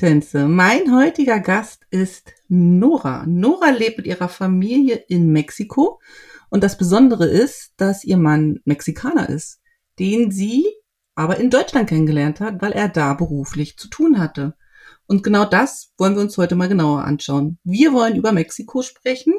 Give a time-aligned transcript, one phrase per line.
[0.00, 0.48] Gedankentänze.
[0.48, 3.26] Mein heutiger Gast ist Nora.
[3.26, 6.00] Nora lebt mit ihrer Familie in Mexiko
[6.48, 9.60] und das Besondere ist, dass ihr Mann Mexikaner ist,
[9.98, 10.64] den sie
[11.14, 14.54] aber in Deutschland kennengelernt hat, weil er da beruflich zu tun hatte.
[15.06, 17.58] Und genau das wollen wir uns heute mal genauer anschauen.
[17.62, 19.34] Wir wollen über Mexiko sprechen.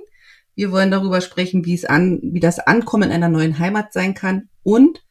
[0.53, 4.13] Wir wollen darüber sprechen, wie es an, wie das Ankommen in einer neuen Heimat sein
[4.13, 5.03] kann und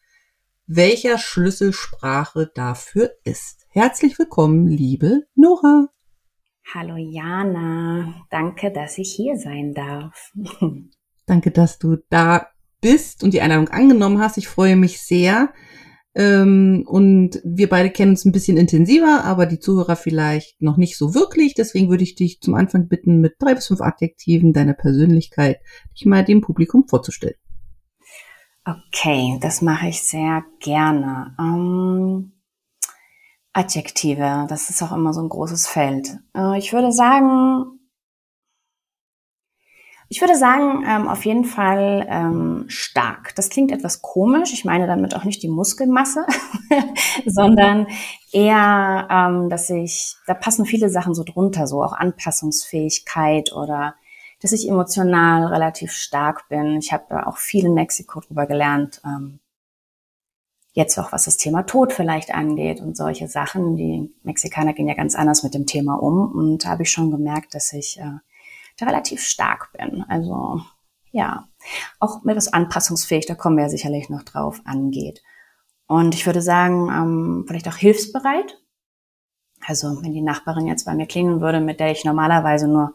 [0.69, 3.60] welcher Schlüsselsprache dafür ist.
[3.73, 5.87] Herzlich willkommen, liebe Nora.
[6.75, 10.33] Hallo Jana, danke, dass ich hier sein darf.
[11.27, 12.49] danke, dass du da
[12.81, 14.39] bist und die Einladung angenommen hast.
[14.39, 15.53] Ich freue mich sehr.
[16.17, 20.99] Ähm, und wir beide kennen uns ein bisschen intensiver, aber die Zuhörer vielleicht noch nicht
[20.99, 21.55] so wirklich.
[21.55, 25.61] Deswegen würde ich dich zum Anfang bitten, mit drei bis fünf Adjektiven deiner Persönlichkeit
[25.95, 27.37] dich mal dem Publikum vorzustellen.
[28.65, 31.37] Okay, das mache ich sehr gerne.
[31.39, 32.33] Ähm,
[33.53, 36.19] Adjektive, das ist auch immer so ein großes Feld.
[36.37, 37.81] Äh, ich würde sagen,
[40.13, 43.33] ich würde sagen, ähm, auf jeden Fall ähm, stark.
[43.37, 44.53] Das klingt etwas komisch.
[44.53, 46.27] Ich meine damit auch nicht die Muskelmasse,
[47.27, 47.87] sondern
[48.33, 53.95] eher, ähm, dass ich, da passen viele Sachen so drunter, so auch Anpassungsfähigkeit oder
[54.43, 56.79] dass ich emotional relativ stark bin.
[56.79, 59.01] Ich habe auch viel in Mexiko drüber gelernt.
[60.73, 63.77] Jetzt auch was das Thema Tod vielleicht angeht und solche Sachen.
[63.77, 67.11] Die Mexikaner gehen ja ganz anders mit dem Thema um und da habe ich schon
[67.11, 68.19] gemerkt, dass ich äh,
[68.79, 70.05] da relativ stark bin.
[70.09, 70.61] Also
[71.13, 71.49] ja,
[71.99, 75.23] auch mit was anpassungsfähig, da kommen wir ja sicherlich noch drauf, angeht.
[75.87, 78.63] Und ich würde sagen, ähm, vielleicht auch hilfsbereit.
[79.67, 82.95] Also wenn die Nachbarin jetzt bei mir klingen würde, mit der ich normalerweise nur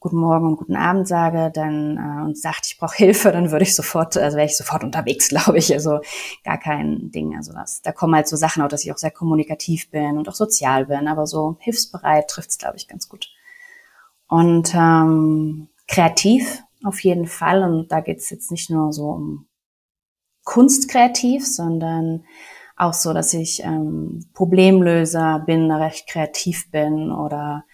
[0.00, 3.64] Guten Morgen und Guten Abend sage, dann äh, und sagt, ich brauche Hilfe, dann würde
[3.64, 5.72] ich sofort, also wäre ich sofort unterwegs, glaube ich.
[5.72, 6.00] Also
[6.44, 7.36] gar kein Ding.
[7.36, 10.28] Also das, da kommen halt so Sachen auch, dass ich auch sehr kommunikativ bin und
[10.28, 13.28] auch sozial bin, aber so hilfsbereit trifft es, glaube ich, ganz gut.
[14.28, 17.62] Und ähm, kreativ auf jeden Fall.
[17.62, 19.48] Und da geht es jetzt nicht nur so um
[20.44, 22.24] Kunstkreativ, sondern
[22.76, 27.64] auch so, dass ich ähm, Problemlöser bin, recht kreativ bin oder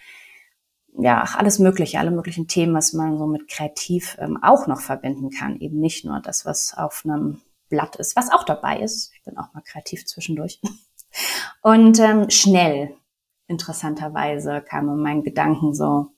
[0.97, 5.31] ja, alles Mögliche, alle möglichen Themen, was man so mit kreativ ähm, auch noch verbinden
[5.31, 5.59] kann.
[5.61, 9.13] Eben nicht nur das, was auf einem Blatt ist, was auch dabei ist.
[9.15, 10.61] Ich bin auch mal kreativ zwischendurch.
[11.63, 12.97] Und ähm, schnell,
[13.47, 16.13] interessanterweise, kamen mein Gedanken so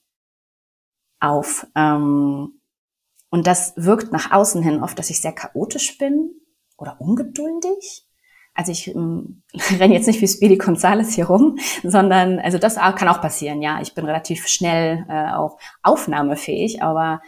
[1.20, 1.66] auf.
[1.74, 2.60] Ähm,
[3.30, 6.30] und das wirkt nach außen hin oft, dass ich sehr chaotisch bin
[6.76, 8.05] oder ungeduldig
[8.56, 9.42] also ich ähm,
[9.78, 13.80] renne jetzt nicht wie Speedy Gonzales hier rum, sondern also das kann auch passieren, ja.
[13.80, 17.20] Ich bin relativ schnell äh, auch aufnahmefähig, aber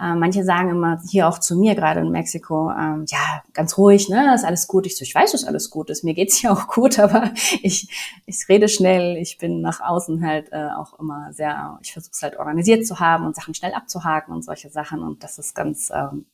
[0.00, 4.08] äh, manche sagen immer hier auch zu mir gerade in Mexiko, ähm, ja, ganz ruhig,
[4.08, 4.86] ne, ist alles gut.
[4.86, 7.30] Ich so, ich weiß, dass alles gut ist, mir geht's ja auch gut, aber
[7.62, 7.88] ich,
[8.26, 12.22] ich rede schnell, ich bin nach außen halt äh, auch immer sehr, ich versuche es
[12.22, 15.90] halt organisiert zu haben und Sachen schnell abzuhaken und solche Sachen und das ist ganz
[15.94, 16.26] ähm,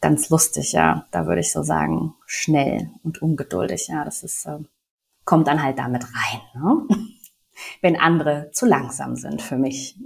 [0.00, 1.06] ganz lustig, ja.
[1.10, 4.04] Da würde ich so sagen, schnell und ungeduldig, ja.
[4.04, 4.58] Das ist, äh,
[5.24, 6.86] kommt dann halt damit rein, ne?
[7.82, 9.96] wenn andere zu langsam sind für mich.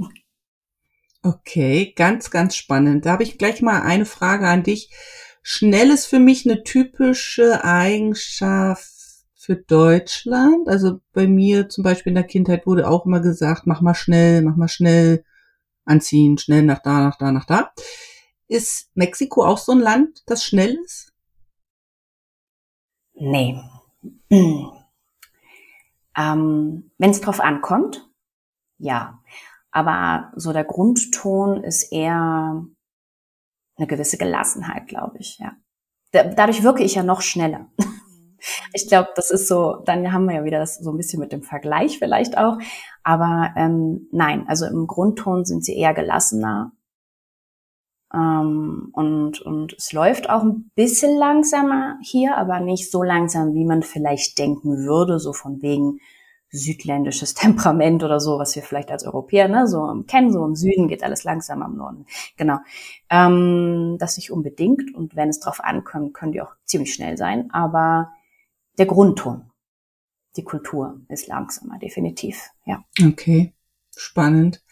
[1.22, 3.06] Okay, ganz, ganz spannend.
[3.06, 4.90] Da habe ich gleich mal eine Frage an dich.
[5.42, 8.88] Schnell ist für mich eine typische Eigenschaft
[9.36, 10.68] für Deutschland.
[10.68, 14.42] Also bei mir zum Beispiel in der Kindheit wurde auch immer gesagt, mach mal schnell,
[14.42, 15.24] mach mal schnell
[15.84, 17.72] anziehen, schnell nach da, nach da, nach da.
[18.48, 21.12] Ist Mexiko auch so ein Land, das schnell ist?
[23.14, 23.60] Nee.
[26.14, 28.06] Ähm, Wenn es drauf ankommt,
[28.76, 29.22] ja.
[29.70, 32.66] Aber so der Grundton ist eher
[33.76, 35.56] eine gewisse Gelassenheit, glaube ich, ja.
[36.12, 37.70] dadurch wirke ich ja noch schneller.
[38.74, 41.30] Ich glaube, das ist so, dann haben wir ja wieder das so ein bisschen mit
[41.30, 42.58] dem Vergleich vielleicht auch.
[43.04, 46.72] Aber ähm, nein, also im Grundton sind sie eher gelassener
[48.14, 53.64] ähm, und, und es läuft auch ein bisschen langsamer hier, aber nicht so langsam, wie
[53.64, 55.98] man vielleicht denken würde, so von wegen
[56.50, 60.88] südländisches Temperament oder so, was wir vielleicht als Europäer ne, so kennen, so im Süden
[60.88, 62.06] geht alles langsamer im Norden.
[62.36, 62.58] Genau.
[63.08, 67.50] Ähm, das nicht unbedingt und wenn es drauf ankommt, können die auch ziemlich schnell sein,
[67.52, 68.12] aber
[68.78, 69.50] der Grundton,
[70.36, 72.84] die Kultur ist langsamer, definitiv, ja.
[73.02, 73.54] Okay,
[73.96, 74.62] spannend.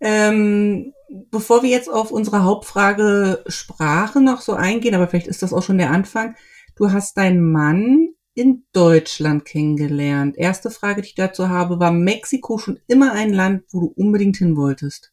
[0.00, 0.92] Ähm,
[1.30, 5.62] bevor wir jetzt auf unsere Hauptfrage Sprache noch so eingehen, aber vielleicht ist das auch
[5.62, 6.34] schon der Anfang.
[6.76, 10.36] Du hast deinen Mann in Deutschland kennengelernt.
[10.36, 14.38] Erste Frage, die ich dazu habe, war Mexiko schon immer ein Land, wo du unbedingt
[14.38, 15.12] hin wolltest?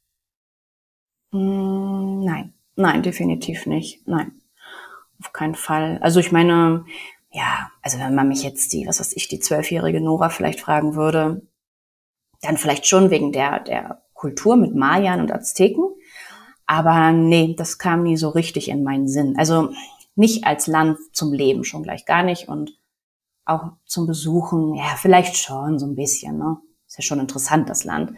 [1.32, 4.08] Mm, nein, nein, definitiv nicht.
[4.08, 4.42] Nein,
[5.20, 6.00] auf keinen Fall.
[6.02, 6.86] Also ich meine,
[7.32, 10.96] ja, also wenn man mich jetzt die, was weiß ich, die zwölfjährige Nora vielleicht fragen
[10.96, 11.48] würde,
[12.42, 15.84] dann vielleicht schon wegen der, der Kultur mit Mayern und Azteken.
[16.68, 19.36] Aber nee, das kam nie so richtig in meinen Sinn.
[19.36, 19.74] Also
[20.16, 22.78] nicht als Land zum Leben schon gleich gar nicht und
[23.46, 26.58] auch zum Besuchen, ja, vielleicht schon so ein bisschen, ne?
[26.88, 28.14] Ist ja schon interessant, das Land.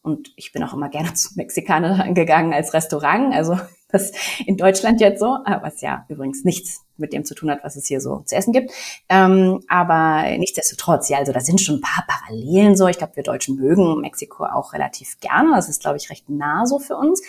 [0.00, 3.34] Und ich bin auch immer gerne zu Mexikanern gegangen als Restaurant.
[3.34, 3.58] Also
[3.88, 4.12] das
[4.46, 7.86] in Deutschland jetzt so, was ja übrigens nichts mit dem zu tun hat, was es
[7.86, 8.72] hier so zu essen gibt.
[9.10, 12.88] Ähm, aber nichtsdestotrotz, ja, also da sind schon ein paar Parallelen so.
[12.88, 15.52] Ich glaube, wir Deutschen mögen Mexiko auch relativ gerne.
[15.54, 17.22] Das ist, glaube ich, recht nah so für uns.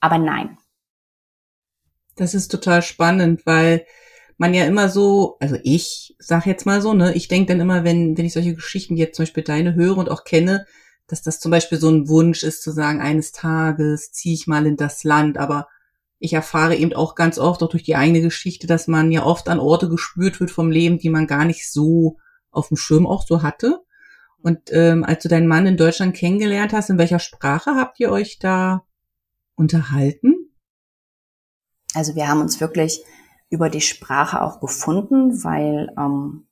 [0.00, 0.58] Aber nein.
[2.16, 3.86] Das ist total spannend, weil
[4.38, 7.84] man ja immer so, also ich sag jetzt mal so, ne, ich denke dann immer,
[7.84, 10.66] wenn, wenn ich solche Geschichten jetzt zum Beispiel deine höre und auch kenne,
[11.06, 14.66] dass das zum Beispiel so ein Wunsch ist zu sagen, eines Tages ziehe ich mal
[14.66, 15.68] in das Land, aber
[16.18, 19.48] ich erfahre eben auch ganz oft, auch durch die eigene Geschichte, dass man ja oft
[19.48, 22.16] an Orte gespürt wird vom Leben, die man gar nicht so
[22.50, 23.80] auf dem Schirm auch so hatte.
[24.42, 28.10] Und ähm, als du deinen Mann in Deutschland kennengelernt hast, in welcher Sprache habt ihr
[28.10, 28.84] euch da
[29.56, 30.34] unterhalten?
[31.94, 33.02] Also wir haben uns wirklich
[33.50, 36.46] über die Sprache auch gefunden, weil ähm,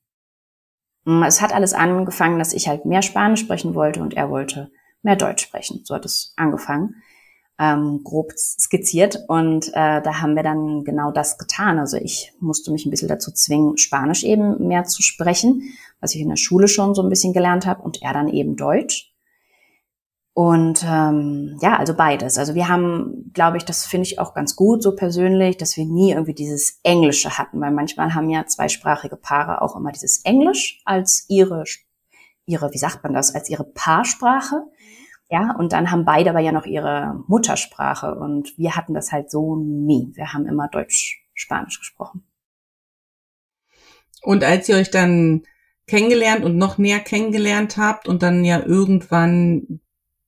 [1.25, 4.71] es hat alles angefangen, dass ich halt mehr Spanisch sprechen wollte und er wollte
[5.03, 5.83] mehr Deutsch sprechen.
[5.85, 6.97] So hat es angefangen,
[7.59, 9.19] ähm, grob skizziert.
[9.29, 11.79] Und äh, da haben wir dann genau das getan.
[11.79, 15.63] Also ich musste mich ein bisschen dazu zwingen, Spanisch eben mehr zu sprechen,
[16.01, 18.57] was ich in der Schule schon so ein bisschen gelernt habe, und er dann eben
[18.57, 19.15] Deutsch.
[20.37, 22.39] Und ähm, ja, also beides.
[22.39, 25.85] Also wir haben, glaube ich, das finde ich auch ganz gut so persönlich, dass wir
[25.85, 30.83] nie irgendwie dieses Englische hatten, weil manchmal haben ja zweisprachige Paare auch immer dieses Englisch
[30.85, 31.63] als ihre,
[32.47, 34.65] ihre, wie sagt man das, als ihre Paarsprache.
[35.31, 39.31] Ja, und dann haben beide aber ja noch ihre Muttersprache und wir hatten das halt
[39.31, 40.13] so nie.
[40.15, 42.25] Wir haben immer Deutsch-Spanisch gesprochen.
[44.23, 45.43] Und als ihr euch dann
[45.87, 49.81] kennengelernt und noch näher kennengelernt habt und dann ja irgendwann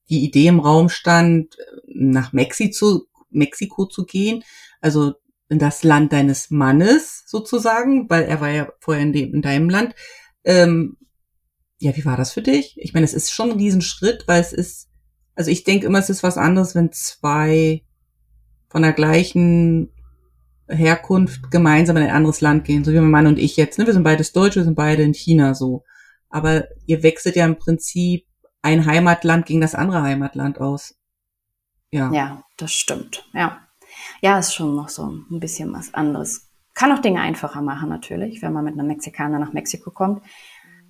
[0.09, 1.57] die Idee im Raum stand,
[1.87, 4.43] nach Mexiko, Mexiko zu gehen,
[4.81, 5.15] also
[5.49, 9.69] in das Land deines Mannes sozusagen, weil er war ja vorher in, dem, in deinem
[9.69, 9.95] Land.
[10.43, 10.97] Ähm,
[11.79, 12.75] ja, wie war das für dich?
[12.77, 14.89] Ich meine, es ist schon ein Riesenschritt, weil es ist,
[15.35, 17.83] also ich denke immer, es ist was anderes, wenn zwei
[18.69, 19.91] von der gleichen
[20.67, 23.77] Herkunft gemeinsam in ein anderes Land gehen, so wie mein Mann und ich jetzt.
[23.77, 23.85] Ne?
[23.85, 25.83] Wir sind beides Deutsche, wir sind beide in China so.
[26.29, 28.25] Aber ihr wechselt ja im Prinzip
[28.61, 30.95] ein Heimatland gegen das andere Heimatland aus.
[31.89, 32.11] Ja.
[32.11, 33.29] Ja, das stimmt.
[33.33, 33.61] Ja.
[34.21, 36.49] Ja, ist schon noch so ein bisschen was anderes.
[36.73, 40.21] Kann auch Dinge einfacher machen, natürlich, wenn man mit einem Mexikaner nach Mexiko kommt,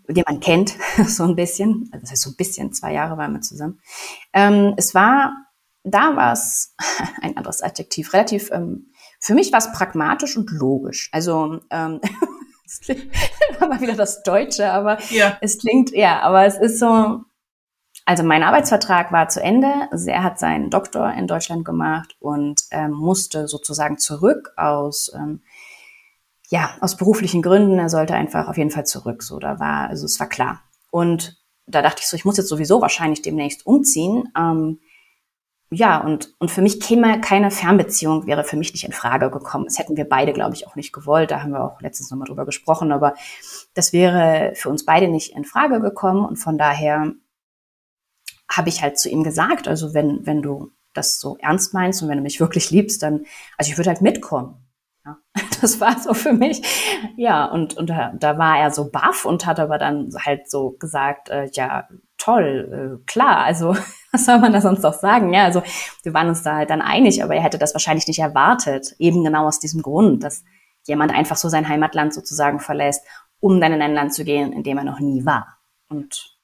[0.07, 0.75] den man kennt,
[1.07, 1.89] so ein bisschen.
[1.91, 3.79] Also das heißt so ein bisschen, zwei Jahre waren wir zusammen.
[4.33, 5.33] Ähm, es war,
[5.83, 6.75] da war es
[7.21, 11.09] ein anderes Adjektiv, relativ, ähm, für mich war es pragmatisch und logisch.
[11.11, 12.01] Also, ähm,
[12.65, 13.11] es klingt
[13.59, 15.37] mal wieder das Deutsche, aber ja.
[15.41, 17.21] es klingt, ja, aber es ist so,
[18.05, 19.67] also mein Arbeitsvertrag war zu Ende.
[19.91, 25.41] Also er hat seinen Doktor in Deutschland gemacht und ähm, musste sozusagen zurück aus ähm,
[26.49, 27.79] ja aus beruflichen Gründen.
[27.79, 29.23] Er sollte einfach auf jeden Fall zurück.
[29.23, 30.61] So, da war also es war klar.
[30.91, 34.31] Und da dachte ich so, ich muss jetzt sowieso wahrscheinlich demnächst umziehen.
[34.37, 34.79] Ähm,
[35.69, 39.65] ja, und, und für mich käme keine Fernbeziehung, wäre für mich nicht in Frage gekommen.
[39.65, 41.29] Das hätten wir beide, glaube ich, auch nicht gewollt.
[41.29, 42.93] Da haben wir auch letztens nochmal drüber gesprochen.
[42.93, 43.15] Aber
[43.73, 46.23] das wäre für uns beide nicht in Frage gekommen.
[46.23, 47.11] Und von daher
[48.49, 52.07] habe ich halt zu ihm gesagt, also wenn, wenn du das so ernst meinst und
[52.07, 53.25] wenn du mich wirklich liebst, dann,
[53.57, 54.66] also ich würde halt mitkommen.
[55.61, 56.61] Das war so für mich.
[57.15, 60.71] Ja, und, und da, da war er so baff und hat aber dann halt so
[60.71, 63.75] gesagt, äh, ja, toll, äh, klar, also
[64.11, 65.33] was soll man da sonst noch sagen?
[65.33, 65.63] Ja, also
[66.03, 69.23] wir waren uns da halt dann einig, aber er hätte das wahrscheinlich nicht erwartet, eben
[69.23, 70.43] genau aus diesem Grund, dass
[70.85, 73.05] jemand einfach so sein Heimatland sozusagen verlässt,
[73.39, 75.57] um dann in ein Land zu gehen, in dem er noch nie war.
[75.89, 76.37] Und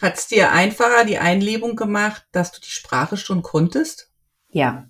[0.00, 4.12] hat es dir einfacher die Einlebung gemacht, dass du die Sprache schon konntest?
[4.48, 4.88] Ja,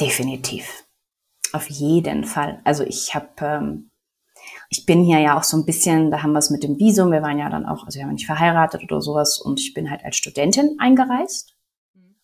[0.00, 0.84] definitiv.
[1.52, 2.60] Auf jeden Fall.
[2.64, 3.90] Also ich habe, ähm,
[4.68, 7.12] ich bin hier ja auch so ein bisschen, da haben wir es mit dem Visum,
[7.12, 9.90] wir waren ja dann auch, also wir haben nicht verheiratet oder sowas und ich bin
[9.90, 11.54] halt als Studentin eingereist.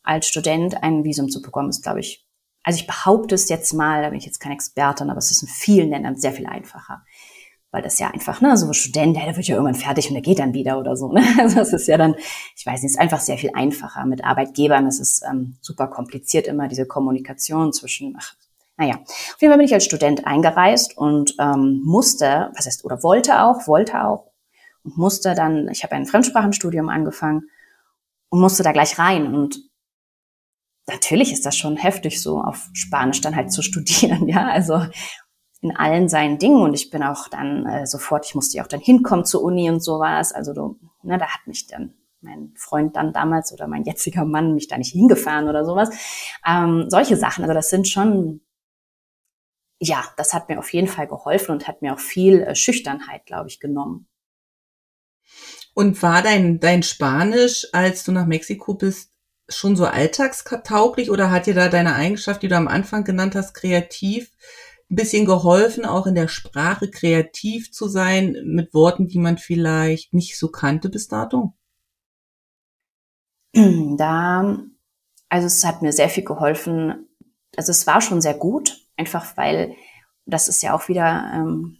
[0.02, 2.26] Als Student ein Visum zu bekommen, ist, glaube ich,
[2.62, 5.42] also ich behaupte es jetzt mal, da bin ich jetzt kein Experte, aber es ist
[5.42, 7.04] in vielen Ländern sehr viel einfacher.
[7.70, 10.22] Weil das ja einfach, ne, so ein Student, der wird ja irgendwann fertig und der
[10.22, 11.12] geht dann wieder oder so.
[11.12, 11.22] Ne?
[11.38, 12.16] Also das ist ja dann,
[12.56, 14.86] ich weiß nicht, ist einfach sehr viel einfacher mit Arbeitgebern.
[14.86, 18.34] Es ist ähm, super kompliziert immer diese Kommunikation zwischen, ach,
[18.76, 23.02] naja, auf jeden Fall bin ich als Student eingereist und ähm, musste, was heißt, oder
[23.02, 24.30] wollte auch, wollte auch
[24.82, 27.42] und musste dann, ich habe ein Fremdsprachenstudium angefangen
[28.30, 29.60] und musste da gleich rein und
[30.88, 34.82] natürlich ist das schon heftig, so auf Spanisch dann halt zu studieren, ja, also
[35.62, 38.68] in allen seinen Dingen und ich bin auch dann äh, sofort, ich musste ja auch
[38.68, 42.96] dann hinkommen zur Uni und sowas, also du, ne, da hat mich dann mein Freund
[42.96, 45.90] dann damals oder mein jetziger Mann mich da nicht hingefahren oder sowas.
[46.46, 48.40] Ähm, solche Sachen, also das sind schon,
[49.78, 53.26] ja, das hat mir auf jeden Fall geholfen und hat mir auch viel äh, Schüchternheit,
[53.26, 54.06] glaube ich, genommen.
[55.72, 59.12] Und war dein, dein Spanisch, als du nach Mexiko bist,
[59.48, 63.54] schon so alltagstauglich oder hat dir da deine Eigenschaft, die du am Anfang genannt hast,
[63.54, 64.30] kreativ,
[64.90, 70.12] ein bisschen geholfen, auch in der Sprache kreativ zu sein mit Worten, die man vielleicht
[70.12, 71.54] nicht so kannte bis dato?
[73.96, 74.58] Da,
[75.28, 77.08] also es hat mir sehr viel geholfen.
[77.56, 79.74] Also es war schon sehr gut, einfach weil
[80.24, 81.78] das ist ja auch wieder ähm,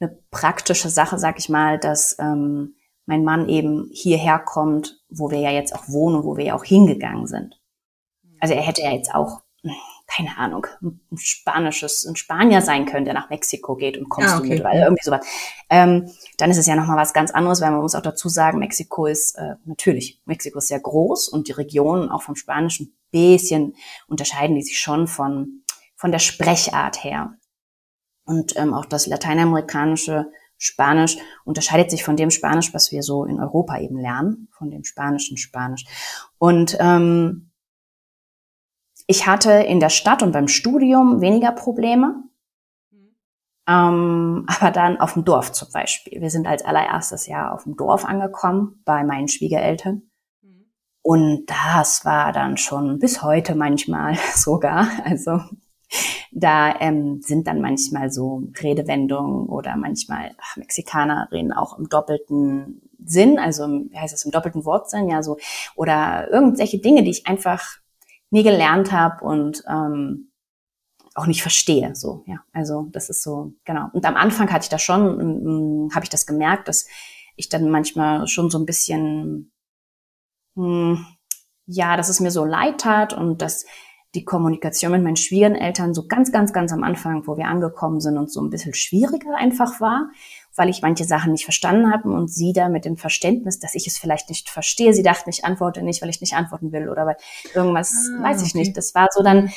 [0.00, 2.74] eine praktische Sache, sag ich mal, dass ähm,
[3.06, 6.64] mein Mann eben hierher kommt, wo wir ja jetzt auch wohnen, wo wir ja auch
[6.64, 7.60] hingegangen sind.
[8.40, 9.42] Also er hätte ja jetzt auch
[10.10, 14.38] keine Ahnung, ein spanisches, ein Spanier sein können, der nach Mexiko geht und kommst ah,
[14.38, 14.48] okay.
[14.48, 15.26] du mit oder irgendwie sowas.
[15.68, 18.58] Ähm, dann ist es ja nochmal was ganz anderes, weil man muss auch dazu sagen,
[18.58, 23.74] Mexiko ist äh, natürlich, Mexiko ist sehr groß und die Regionen auch vom Spanischen bisschen
[24.06, 25.62] unterscheiden die sich schon von,
[25.96, 27.34] von der Sprechart her.
[28.24, 30.26] Und ähm, auch das lateinamerikanische
[30.56, 34.84] Spanisch unterscheidet sich von dem Spanisch, was wir so in Europa eben lernen, von dem
[34.84, 35.84] spanischen Spanisch.
[36.38, 37.49] Und ähm,
[39.10, 42.22] ich hatte in der Stadt und beim Studium weniger Probleme.
[43.68, 46.20] Ähm, aber dann auf dem Dorf zum Beispiel.
[46.20, 50.02] Wir sind als allererstes Jahr auf dem Dorf angekommen, bei meinen Schwiegereltern.
[51.02, 54.86] Und das war dann schon bis heute manchmal sogar.
[55.04, 55.40] Also
[56.30, 62.88] da ähm, sind dann manchmal so Redewendungen oder manchmal ach, Mexikaner reden auch im doppelten
[63.04, 65.36] Sinn, also wie heißt das im doppelten Wortsinn, ja so
[65.74, 67.79] oder irgendwelche Dinge, die ich einfach
[68.30, 70.30] nie gelernt habe und ähm,
[71.14, 71.94] auch nicht verstehe.
[71.94, 72.38] So, ja.
[72.52, 73.88] Also das ist so, genau.
[73.92, 76.86] Und am Anfang hatte ich das schon, habe ich das gemerkt, dass
[77.36, 79.52] ich dann manchmal schon so ein bisschen,
[80.54, 80.64] mh,
[80.96, 81.06] hm,
[81.66, 83.64] ja, dass es mir so leid tat und dass
[84.14, 88.18] die Kommunikation mit meinen Schwiegereltern so ganz, ganz, ganz am Anfang, wo wir angekommen sind
[88.18, 90.10] und so ein bisschen schwieriger einfach war
[90.56, 93.86] weil ich manche Sachen nicht verstanden habe und sie da mit dem Verständnis, dass ich
[93.86, 94.92] es vielleicht nicht verstehe.
[94.92, 97.16] Sie dachte, ich antworte nicht, weil ich nicht antworten will oder weil
[97.54, 98.58] irgendwas, ah, weiß ich okay.
[98.58, 98.76] nicht.
[98.76, 99.50] Das war so dann,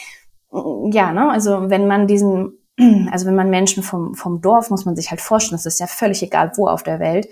[0.91, 2.59] ja, ne, also wenn man diesen,
[3.11, 5.87] also wenn man Menschen vom, vom Dorf, muss man sich halt vorstellen, das ist ja
[5.87, 7.27] völlig egal, wo auf der Welt,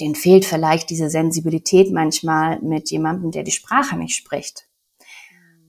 [0.00, 4.66] denen fehlt vielleicht diese Sensibilität manchmal mit jemandem, der die Sprache nicht spricht.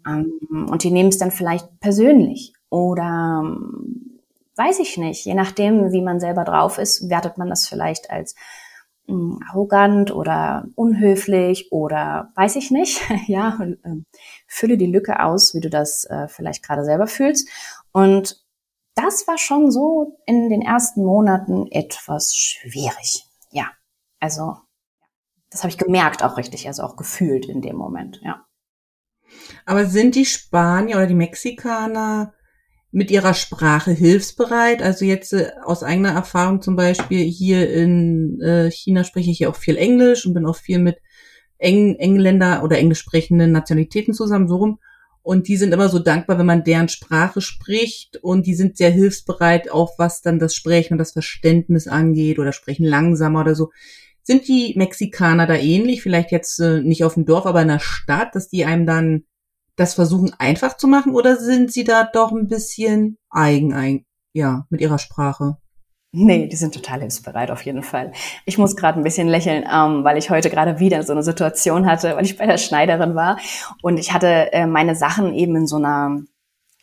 [0.05, 0.31] Mhm.
[0.49, 3.43] Um, und die nehmen es dann vielleicht persönlich oder
[4.55, 5.25] weiß ich nicht.
[5.25, 8.35] Je nachdem, wie man selber drauf ist, wertet man das vielleicht als
[9.07, 13.01] mh, hm, arrogant oder unhöflich oder weiß ich nicht.
[13.27, 14.05] ja, und, ähm,
[14.47, 17.47] fülle die Lücke aus, wie du das äh, vielleicht gerade selber fühlst.
[17.91, 18.41] Und
[18.95, 23.25] das war schon so in den ersten Monaten etwas schwierig.
[23.51, 23.71] Ja,
[24.19, 24.57] also
[25.49, 28.45] das habe ich gemerkt auch richtig, also auch gefühlt in dem Moment, ja.
[29.65, 32.33] Aber sind die Spanier oder die Mexikaner
[32.91, 34.81] mit ihrer Sprache hilfsbereit.
[34.81, 39.49] Also jetzt äh, aus eigener Erfahrung zum Beispiel hier in äh, China spreche ich ja
[39.49, 40.97] auch viel Englisch und bin auch viel mit
[41.57, 44.79] Eng Engländer oder englisch sprechenden Nationalitäten zusammen, so rum.
[45.23, 48.89] Und die sind immer so dankbar, wenn man deren Sprache spricht und die sind sehr
[48.89, 53.69] hilfsbereit, auch was dann das Sprechen und das Verständnis angeht oder sprechen langsamer oder so.
[54.23, 56.01] Sind die Mexikaner da ähnlich?
[56.01, 59.23] Vielleicht jetzt äh, nicht auf dem Dorf, aber in der Stadt, dass die einem dann
[59.75, 64.81] das versuchen einfach zu machen oder sind sie da doch ein bisschen eigen, ja, mit
[64.81, 65.57] ihrer Sprache?
[66.13, 68.11] Nee, die sind total hilfsbereit auf jeden Fall.
[68.45, 71.85] Ich muss gerade ein bisschen lächeln, ähm, weil ich heute gerade wieder so eine Situation
[71.85, 73.37] hatte, weil ich bei der Schneiderin war
[73.81, 76.21] und ich hatte äh, meine Sachen eben in so einer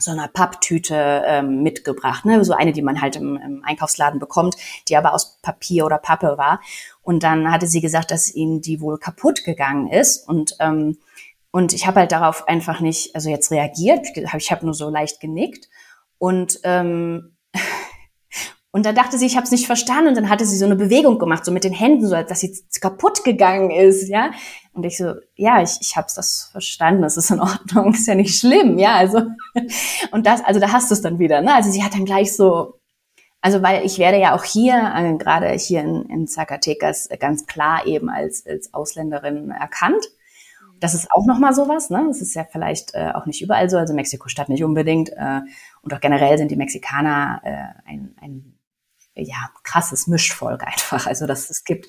[0.01, 2.45] so einer Papptüte ähm, mitgebracht, ne?
[2.45, 4.57] so eine, die man halt im, im Einkaufsladen bekommt,
[4.89, 6.61] die aber aus Papier oder Pappe war.
[7.03, 10.99] Und dann hatte sie gesagt, dass ihnen die wohl kaputt gegangen ist und ähm,
[11.51, 14.07] und ich habe halt darauf einfach nicht, also jetzt reagiert.
[14.37, 15.69] Ich habe nur so leicht genickt.
[16.19, 17.37] Und ähm,
[18.71, 20.09] und dann dachte sie, ich habe es nicht verstanden.
[20.09, 22.55] Und dann hatte sie so eine Bewegung gemacht, so mit den Händen, so dass sie
[22.81, 24.33] kaputt gegangen ist, ja.
[24.75, 28.15] Und ich so, ja, ich, ich habe das verstanden, das ist in Ordnung, ist ja
[28.15, 28.97] nicht schlimm, ja.
[28.97, 29.23] Also
[30.11, 31.55] und das, also da hast du es dann wieder, ne?
[31.55, 32.79] Also sie hat dann gleich so
[33.41, 37.87] Also weil ich werde ja auch hier, äh, gerade hier in, in Zacatecas, ganz klar
[37.87, 40.05] eben als, als Ausländerin erkannt.
[40.81, 42.05] Das ist auch nochmal sowas, ne?
[42.09, 45.11] Das ist ja vielleicht äh, auch nicht überall so, also Mexiko-Stadt nicht unbedingt.
[45.11, 45.41] Äh,
[45.83, 48.59] und auch generell sind die Mexikaner äh, ein, ein
[49.15, 51.07] ja, krasses Mischvolk einfach.
[51.07, 51.87] Also das es gibt.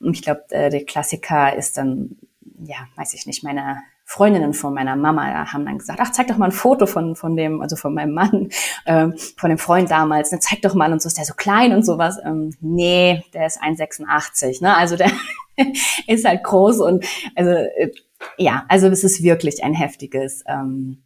[0.00, 2.16] Und ich glaube, äh, der Klassiker ist dann,
[2.64, 6.36] ja, weiß ich nicht, meine Freundinnen von meiner Mama haben dann gesagt, ach, zeig doch
[6.36, 8.48] mal ein Foto von, von dem, also von meinem Mann,
[8.86, 11.72] ähm, von dem Freund damals, ne, zeig doch mal und so, ist der so klein
[11.72, 12.18] und sowas.
[12.24, 15.12] Ähm, nee, der ist 1,86, ne, also der
[16.08, 17.04] ist halt groß und,
[17.36, 17.92] also, äh,
[18.36, 21.04] ja, also es ist wirklich ein heftiges, ähm,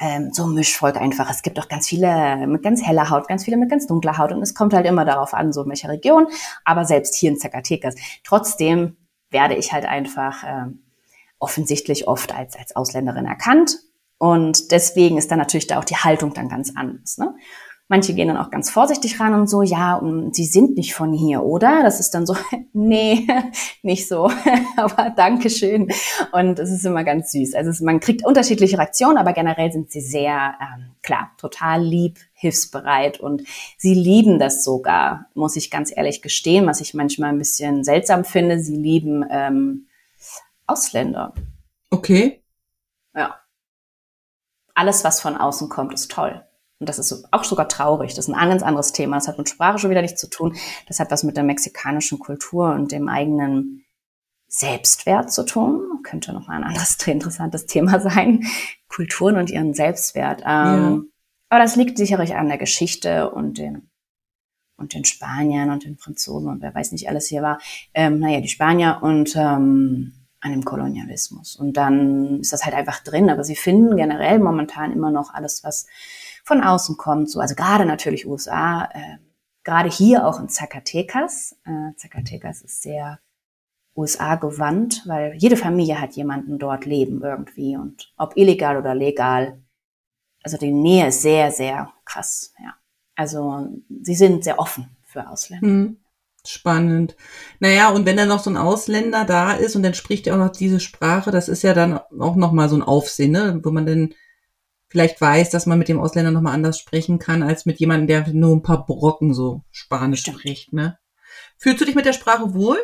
[0.00, 1.28] ähm, so Mischvolk einfach.
[1.30, 4.32] Es gibt auch ganz viele mit ganz heller Haut, ganz viele mit ganz dunkler Haut
[4.32, 6.26] und es kommt halt immer darauf an, so in welcher Region,
[6.64, 7.94] aber selbst hier in Zacatecas.
[8.24, 8.96] Trotzdem
[9.30, 10.84] werde ich halt einfach, ähm,
[11.38, 13.78] offensichtlich oft als, als Ausländerin erkannt.
[14.18, 17.18] Und deswegen ist dann natürlich da auch die Haltung dann ganz anders.
[17.18, 17.34] Ne?
[17.90, 21.14] Manche gehen dann auch ganz vorsichtig ran und so, ja, und sie sind nicht von
[21.14, 21.82] hier, oder?
[21.82, 22.36] Das ist dann so,
[22.74, 23.26] nee,
[23.82, 24.30] nicht so,
[24.76, 25.90] aber Dankeschön.
[26.32, 27.54] Und es ist immer ganz süß.
[27.54, 32.18] Also es, man kriegt unterschiedliche Reaktionen, aber generell sind sie sehr, ähm, klar, total lieb,
[32.34, 33.42] hilfsbereit und
[33.78, 38.24] sie lieben das sogar, muss ich ganz ehrlich gestehen, was ich manchmal ein bisschen seltsam
[38.24, 38.60] finde.
[38.60, 39.86] Sie lieben ähm,
[40.66, 41.32] Ausländer.
[41.88, 42.42] Okay.
[43.14, 43.40] Ja.
[44.74, 46.44] Alles, was von außen kommt, ist toll.
[46.80, 48.14] Und das ist auch sogar traurig.
[48.14, 49.16] Das ist ein ganz anderes Thema.
[49.16, 50.56] Das hat mit Sprache schon wieder nichts zu tun.
[50.86, 53.84] Das hat was mit der mexikanischen Kultur und dem eigenen
[54.46, 56.00] Selbstwert zu tun.
[56.04, 58.46] Könnte nochmal ein anderes interessantes Thema sein.
[58.88, 60.42] Kulturen und ihren Selbstwert.
[60.42, 60.88] Ja.
[60.88, 61.10] Ähm,
[61.48, 63.90] aber das liegt sicherlich an der Geschichte und den,
[64.76, 67.58] und den Spaniern und den Franzosen und wer weiß nicht alles hier war.
[67.94, 71.56] Ähm, naja, die Spanier und ähm, an dem Kolonialismus.
[71.56, 73.30] Und dann ist das halt einfach drin.
[73.30, 75.86] Aber sie finden generell momentan immer noch alles, was
[76.48, 77.30] von außen kommt.
[77.30, 79.18] So, also gerade natürlich USA, äh,
[79.62, 81.56] gerade hier auch in Zacatecas.
[81.64, 83.20] Äh, Zacatecas ist sehr
[83.94, 89.60] USA gewandt, weil jede Familie hat jemanden dort leben irgendwie und ob illegal oder legal.
[90.42, 92.74] Also die Nähe ist sehr, sehr krass, ja.
[93.14, 93.68] Also
[94.02, 95.66] sie sind sehr offen für Ausländer.
[95.66, 95.96] Mhm.
[96.46, 97.16] Spannend.
[97.58, 100.38] Naja, und wenn dann noch so ein Ausländer da ist und dann spricht er auch
[100.38, 103.60] noch diese Sprache, das ist ja dann auch nochmal so ein Aufsehen, ne?
[103.62, 104.14] wo man dann
[104.88, 108.32] vielleicht weiß, dass man mit dem Ausländer nochmal anders sprechen kann, als mit jemandem, der
[108.32, 110.40] nur ein paar Brocken so Spanisch Stimmt.
[110.40, 110.72] spricht.
[110.72, 110.98] Ne?
[111.58, 112.78] Fühlst du dich mit der Sprache wohl?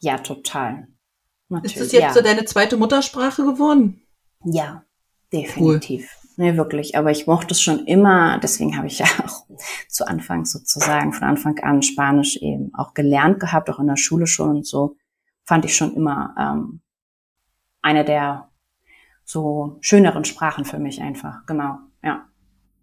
[0.00, 0.88] Ja, total.
[1.48, 2.12] Natürlich, ist das jetzt ja.
[2.12, 4.02] so deine zweite Muttersprache geworden?
[4.44, 4.84] Ja,
[5.32, 6.02] definitiv.
[6.02, 6.28] Cool.
[6.36, 6.96] Nee, wirklich.
[6.96, 8.38] Aber ich mochte es schon immer.
[8.38, 9.46] Deswegen habe ich ja auch
[9.88, 14.26] zu Anfang sozusagen, von Anfang an Spanisch eben auch gelernt gehabt, auch in der Schule
[14.26, 14.96] schon und so.
[15.44, 16.80] Fand ich schon immer ähm,
[17.82, 18.50] eine der
[19.28, 21.44] so schöneren Sprachen für mich einfach.
[21.46, 22.24] Genau, ja.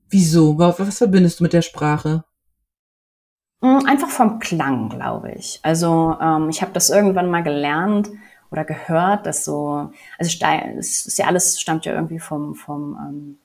[0.10, 0.58] Wieso?
[0.60, 2.24] Was verbindest du mit der Sprache?
[3.64, 5.60] Hm, einfach vom Klang, glaube ich.
[5.64, 8.12] Also ähm, ich habe das irgendwann mal gelernt
[8.52, 10.46] oder gehört, dass so, also
[10.78, 13.38] es ist ja alles stammt ja irgendwie vom vom ähm,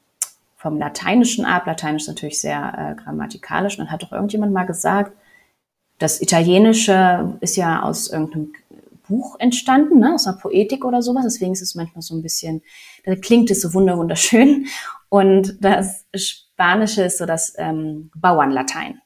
[0.57, 1.65] vom Lateinischen ab.
[1.65, 3.79] Lateinisch ist natürlich sehr äh, grammatikalisch.
[3.79, 5.13] Und dann hat doch irgendjemand mal gesagt,
[5.97, 8.53] das Italienische ist ja aus irgendeinem
[9.11, 11.25] Buch entstanden, ne, aus einer Poetik oder sowas.
[11.25, 12.63] Deswegen ist es manchmal so ein bisschen,
[13.05, 14.67] da klingt es so wunderschön.
[15.09, 19.01] Und das Spanische ist so das ähm, Bauernlatein.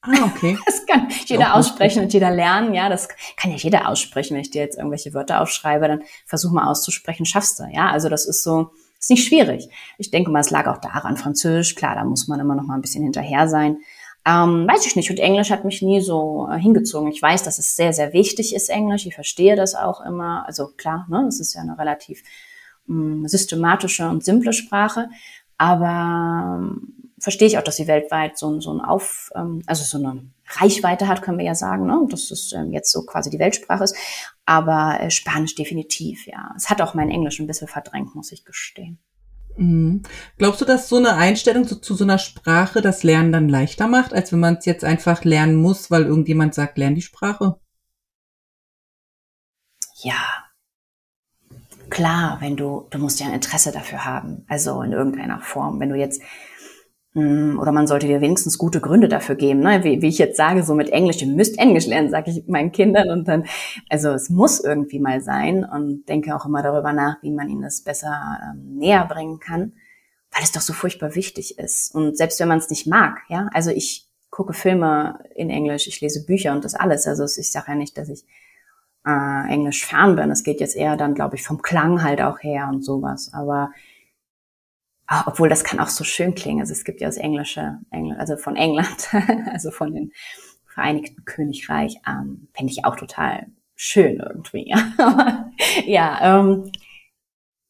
[0.00, 0.58] Ah, okay.
[0.66, 2.74] Das kann jeder aussprechen und jeder lernen.
[2.74, 4.34] Ja, das kann ja jeder aussprechen.
[4.34, 7.64] Wenn ich dir jetzt irgendwelche Wörter aufschreibe, dann versuch mal auszusprechen, schaffst du.
[7.72, 9.68] Ja, also das ist so, ist nicht schwierig.
[9.98, 12.74] Ich denke mal, es lag auch daran, Französisch, klar, da muss man immer noch mal
[12.74, 13.78] ein bisschen hinterher sein.
[14.26, 15.10] Ähm, weiß ich nicht.
[15.10, 17.10] Und Englisch hat mich nie so äh, hingezogen.
[17.10, 19.06] Ich weiß, dass es sehr, sehr wichtig ist, Englisch.
[19.06, 20.46] Ich verstehe das auch immer.
[20.46, 22.22] Also klar, ne, es ist ja eine relativ
[22.86, 25.08] mh, mm, systematische und simple Sprache.
[25.58, 29.98] Aber ähm, verstehe ich auch, dass sie weltweit so, so ein Auf, ähm, also so
[29.98, 32.06] eine Reichweite hat, können wir ja sagen, ne?
[32.08, 33.96] dass es ähm, jetzt so quasi die Weltsprache ist.
[34.46, 36.52] Aber äh, Spanisch definitiv, ja.
[36.56, 38.98] Es hat auch mein Englisch ein bisschen verdrängt, muss ich gestehen.
[39.56, 40.02] Mhm.
[40.38, 43.86] Glaubst du, dass so eine Einstellung zu, zu so einer Sprache das Lernen dann leichter
[43.86, 47.56] macht, als wenn man es jetzt einfach lernen muss, weil irgendjemand sagt, lern die Sprache?
[50.02, 50.44] Ja.
[51.90, 55.78] Klar, wenn du, du musst ja ein Interesse dafür haben, also in irgendeiner Form.
[55.78, 56.20] Wenn du jetzt
[57.16, 59.60] oder man sollte dir wenigstens gute Gründe dafür geben.
[59.60, 59.84] Ne?
[59.84, 62.72] Wie, wie ich jetzt sage, so mit Englisch, ihr müsst Englisch lernen, sage ich meinen
[62.72, 63.08] Kindern.
[63.10, 63.44] Und dann,
[63.88, 67.62] also es muss irgendwie mal sein und denke auch immer darüber nach, wie man ihnen
[67.62, 69.74] das besser ähm, näher bringen kann,
[70.32, 71.94] weil es doch so furchtbar wichtig ist.
[71.94, 76.00] Und selbst wenn man es nicht mag, ja, also ich gucke Filme in Englisch, ich
[76.00, 77.06] lese Bücher und das alles.
[77.06, 78.24] Also ich sage ja nicht, dass ich
[79.06, 80.32] äh, Englisch fern bin.
[80.32, 83.30] Es geht jetzt eher dann, glaube ich, vom Klang halt auch her und sowas.
[83.32, 83.70] Aber
[85.26, 86.60] obwohl das kann auch so schön klingen.
[86.60, 89.08] Also es gibt ja aus Englische, Engl also von England,
[89.52, 90.12] also von den
[90.66, 94.74] Vereinigten Königreich, ähm, fände ich auch total schön irgendwie.
[95.86, 96.72] ja, ähm,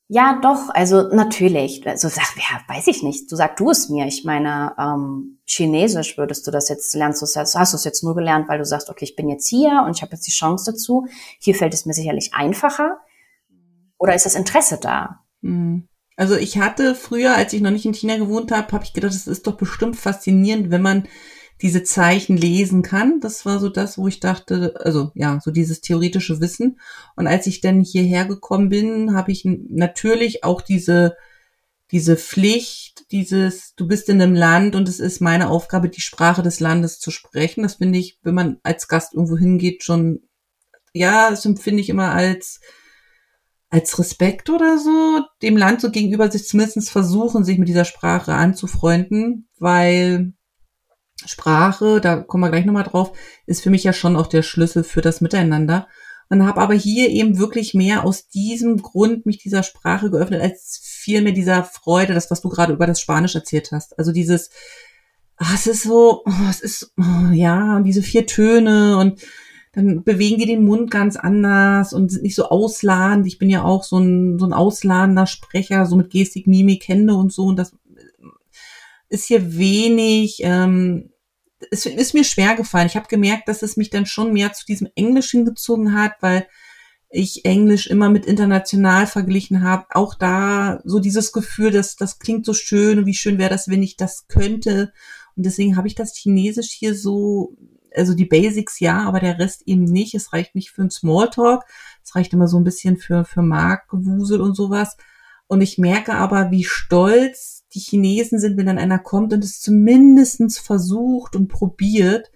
[0.09, 1.87] ja, doch, also natürlich.
[1.87, 3.31] Also sag, ja, weiß ich nicht.
[3.33, 4.07] Du sag du es mir.
[4.07, 8.15] Ich meine, ähm, Chinesisch würdest du das jetzt, lernst du hast du es jetzt nur
[8.15, 10.73] gelernt, weil du sagst, okay, ich bin jetzt hier und ich habe jetzt die Chance
[10.73, 11.07] dazu.
[11.41, 12.99] Hier fällt es mir sicherlich einfacher.
[13.99, 15.21] Oder ist das Interesse da?
[15.43, 15.89] Hm.
[16.17, 19.15] Also ich hatte früher, als ich noch nicht in China gewohnt habe, habe ich gedacht,
[19.15, 21.09] es ist doch bestimmt faszinierend, wenn man
[21.61, 23.21] diese Zeichen lesen kann.
[23.21, 26.79] Das war so das, wo ich dachte, also ja, so dieses theoretische Wissen.
[27.17, 31.17] Und als ich dann hierher gekommen bin, habe ich natürlich auch diese
[31.91, 36.43] diese Pflicht, dieses, du bist in einem Land und es ist meine Aufgabe, die Sprache
[36.43, 37.63] des Landes zu sprechen.
[37.63, 40.23] Das finde ich, wenn man als Gast irgendwo hingeht, schon,
[40.93, 42.61] ja, das empfinde ich immer als
[43.75, 48.33] als Respekt oder so, dem Land so gegenüber sich zumindest versuchen, sich mit dieser Sprache
[48.33, 50.33] anzufreunden, weil
[51.27, 54.85] Sprache, da kommen wir gleich nochmal drauf, ist für mich ja schon auch der Schlüssel
[54.85, 55.89] für das Miteinander.
[56.29, 60.81] Und habe aber hier eben wirklich mehr aus diesem Grund mich dieser Sprache geöffnet, als
[60.81, 63.99] vielmehr dieser Freude, das, was du gerade über das Spanisch erzählt hast.
[63.99, 64.51] Also dieses,
[65.37, 69.21] ach, es ist so, oh, es ist, oh, ja, diese vier Töne und
[69.75, 73.27] dann bewegen die den Mund ganz anders und sind nicht so ausladend.
[73.27, 77.15] Ich bin ja auch so ein, so ein ausladender Sprecher, so mit Gestik, Mimik, Hände
[77.15, 77.47] und so.
[77.47, 77.73] Und das
[79.09, 81.11] ist hier wenig, ähm,
[81.71, 82.87] es ist mir schwer gefallen.
[82.87, 86.47] Ich habe gemerkt, dass es mich dann schon mehr zu diesem Englisch hingezogen hat, weil
[87.11, 89.87] ich Englisch immer mit international verglichen habe.
[89.91, 93.69] Auch da so dieses Gefühl, dass das klingt so schön und wie schön wäre das,
[93.69, 94.93] wenn ich das könnte.
[95.37, 97.57] Und deswegen habe ich das Chinesisch hier so
[97.95, 100.15] also die Basics ja, aber der Rest eben nicht.
[100.15, 101.65] Es reicht nicht für ein Smalltalk.
[102.03, 104.97] Es reicht immer so ein bisschen für, für Marktgewusel und sowas.
[105.47, 109.61] Und ich merke aber, wie stolz die Chinesen sind, wenn dann einer kommt und es
[109.61, 112.31] zumindestens versucht und probiert.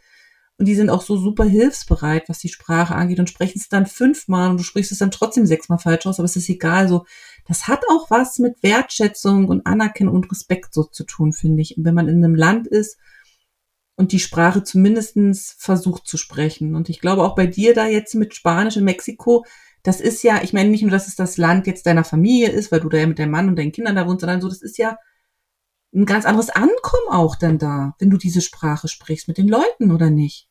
[0.59, 3.87] Und die sind auch so super hilfsbereit, was die Sprache angeht und sprechen es dann
[3.87, 6.89] fünfmal und du sprichst es dann trotzdem sechsmal falsch aus, aber es ist egal.
[6.89, 7.07] So,
[7.47, 11.79] das hat auch was mit Wertschätzung und Anerkennung und Respekt so zu tun, finde ich.
[11.79, 12.99] Und wenn man in einem Land ist,
[13.99, 16.77] und die Sprache zumindestens versucht zu sprechen.
[16.77, 19.45] Und ich glaube auch bei dir da jetzt mit Spanisch in Mexiko,
[19.83, 22.71] das ist ja, ich meine nicht nur, dass es das Land jetzt deiner Familie ist,
[22.71, 24.63] weil du da ja mit deinem Mann und deinen Kindern da wohnst, sondern so, das
[24.63, 24.99] ist ja
[25.93, 29.91] ein ganz anderes Ankommen auch dann da, wenn du diese Sprache sprichst mit den Leuten,
[29.91, 30.49] oder nicht?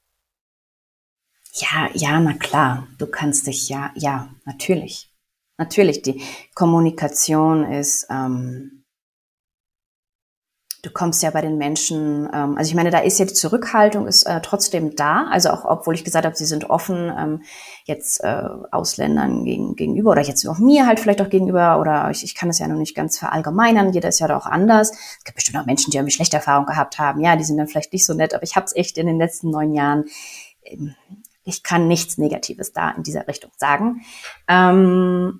[1.54, 2.88] Ja, ja, na klar.
[2.98, 5.14] Du kannst dich ja, ja, natürlich.
[5.58, 6.22] Natürlich, die
[6.54, 8.84] Kommunikation ist, ähm,
[10.88, 14.08] du kommst ja bei den Menschen, ähm, also ich meine, da ist ja die Zurückhaltung
[14.08, 17.44] ist äh, trotzdem da, also auch obwohl ich gesagt habe, sie sind offen ähm,
[17.84, 22.24] jetzt äh, Ausländern gegen, gegenüber oder jetzt auch mir halt vielleicht auch gegenüber oder ich,
[22.24, 24.92] ich kann es ja noch nicht ganz verallgemeinern, jeder ist ja da auch anders.
[24.92, 27.68] Es gibt bestimmt auch Menschen, die irgendwie schlechte Erfahrungen gehabt haben, ja, die sind dann
[27.68, 30.06] vielleicht nicht so nett, aber ich habe es echt in den letzten neun Jahren
[30.64, 30.96] ähm,
[31.44, 34.02] ich kann nichts Negatives da in dieser Richtung sagen.
[34.50, 35.40] Ähm,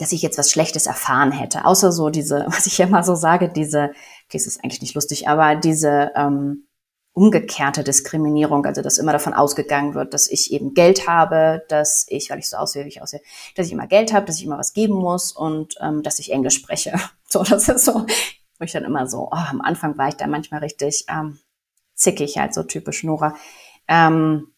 [0.00, 1.64] dass ich jetzt was Schlechtes erfahren hätte.
[1.64, 3.90] Außer so diese, was ich ja immer so sage, diese,
[4.26, 6.66] okay, es ist eigentlich nicht lustig, aber diese ähm,
[7.12, 12.30] umgekehrte Diskriminierung, also dass immer davon ausgegangen wird, dass ich eben Geld habe, dass ich,
[12.30, 13.20] weil ich so aussehe, wie ich aussehe,
[13.56, 16.32] dass ich immer Geld habe, dass ich immer was geben muss und ähm, dass ich
[16.32, 16.98] Englisch spreche.
[17.32, 18.06] So, das ist so,
[18.58, 21.38] wo ich dann immer so, oh, am Anfang war ich da manchmal richtig ähm,
[21.94, 23.36] zickig, halt so typisch Nora.
[23.86, 24.48] Ähm,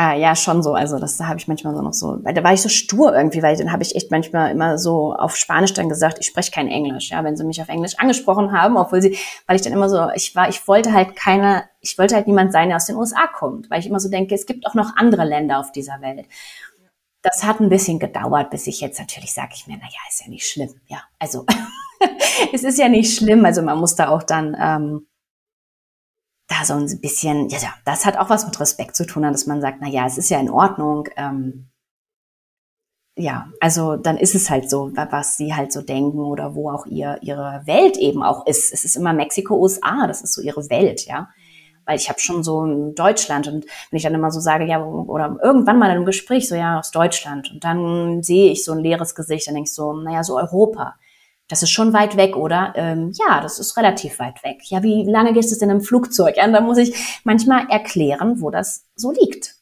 [0.00, 0.74] Ah, ja, schon so.
[0.74, 3.12] Also das da habe ich manchmal so noch so, weil da war ich so stur
[3.16, 6.52] irgendwie, weil dann habe ich echt manchmal immer so auf Spanisch dann gesagt, ich spreche
[6.52, 9.72] kein Englisch, ja, wenn sie mich auf Englisch angesprochen haben, obwohl sie, weil ich dann
[9.72, 12.86] immer so, ich war, ich wollte halt keine, ich wollte halt niemand sein, der aus
[12.86, 15.72] den USA kommt, weil ich immer so denke, es gibt auch noch andere Länder auf
[15.72, 16.26] dieser Welt.
[17.22, 20.20] Das hat ein bisschen gedauert, bis ich jetzt natürlich sage ich mir, na ja, ist
[20.24, 21.44] ja nicht schlimm, ja, also
[22.52, 25.07] es ist ja nicht schlimm, also man muss da auch dann ähm,
[26.48, 29.46] da so ein bisschen, ja, ja, das hat auch was mit Respekt zu tun, dass
[29.46, 31.08] man sagt, na ja, es ist ja in Ordnung.
[31.16, 31.68] Ähm,
[33.16, 36.86] ja, also dann ist es halt so, was sie halt so denken oder wo auch
[36.86, 38.72] ihr ihre Welt eben auch ist.
[38.72, 41.28] Es ist immer Mexiko, USA, das ist so ihre Welt, ja.
[41.84, 45.36] Weil ich habe schon so Deutschland und wenn ich dann immer so sage, ja, oder
[45.42, 48.78] irgendwann mal in einem Gespräch so, ja, aus Deutschland und dann sehe ich so ein
[48.78, 50.94] leeres Gesicht, dann denke ich so, naja, so Europa.
[51.48, 52.72] Das ist schon weit weg, oder?
[52.76, 54.58] Ähm, ja, das ist relativ weit weg.
[54.64, 56.36] Ja, wie lange gehst du denn im Flugzeug?
[56.36, 59.56] Ja, da muss ich manchmal erklären, wo das so liegt.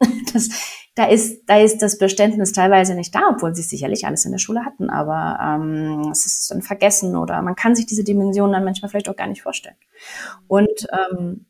[0.32, 0.50] Das,
[0.94, 4.38] da ist, da ist das Beständnis teilweise nicht da, obwohl sie sicherlich alles in der
[4.38, 8.64] Schule hatten, aber ähm, es ist dann vergessen oder man kann sich diese Dimension dann
[8.64, 9.76] manchmal vielleicht auch gar nicht vorstellen.
[10.48, 11.46] Und ähm,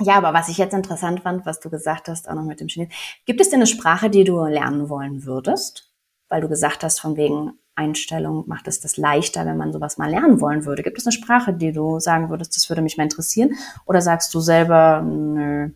[0.00, 2.68] ja, aber was ich jetzt interessant fand, was du gesagt hast, auch noch mit dem
[2.68, 5.90] Chinesisch, gibt es denn eine Sprache, die du lernen wollen würdest?
[6.28, 10.10] Weil du gesagt hast, von wegen, Einstellung macht es das leichter, wenn man sowas mal
[10.10, 10.82] lernen wollen würde?
[10.82, 13.54] Gibt es eine Sprache, die du sagen würdest, das würde mich mal interessieren?
[13.86, 15.70] Oder sagst du selber, nö?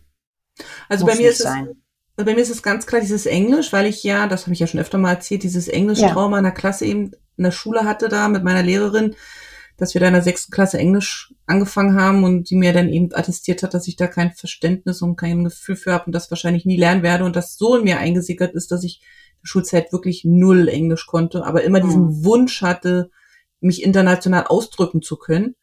[0.87, 1.69] Also bei mir ist sein.
[1.69, 1.75] es,
[2.17, 4.59] also bei mir ist es ganz klar dieses Englisch, weil ich ja, das habe ich
[4.59, 6.39] ja schon öfter mal erzählt, dieses Englischtrauma ja.
[6.39, 9.15] in der Klasse eben in der Schule hatte da mit meiner Lehrerin,
[9.77, 13.13] dass wir da in der sechsten Klasse Englisch angefangen haben und sie mir dann eben
[13.13, 16.65] attestiert hat, dass ich da kein Verständnis und kein Gefühl für habe und das wahrscheinlich
[16.65, 19.01] nie lernen werde und das so in mir eingesickert ist, dass ich
[19.45, 22.25] Schulzeit wirklich null Englisch konnte, aber immer diesen mhm.
[22.25, 23.11] Wunsch hatte,
[23.61, 25.55] mich international ausdrücken zu können.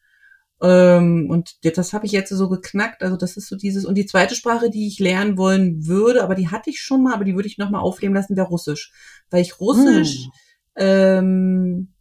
[0.61, 3.03] Ähm, und das habe ich jetzt so geknackt.
[3.03, 3.85] Also das ist so dieses.
[3.85, 7.13] Und die zweite Sprache, die ich lernen wollen würde, aber die hatte ich schon mal,
[7.13, 8.91] aber die würde ich nochmal aufleben lassen, wäre Russisch.
[9.29, 10.31] Weil ich Russisch mhm.
[10.77, 11.93] ähm,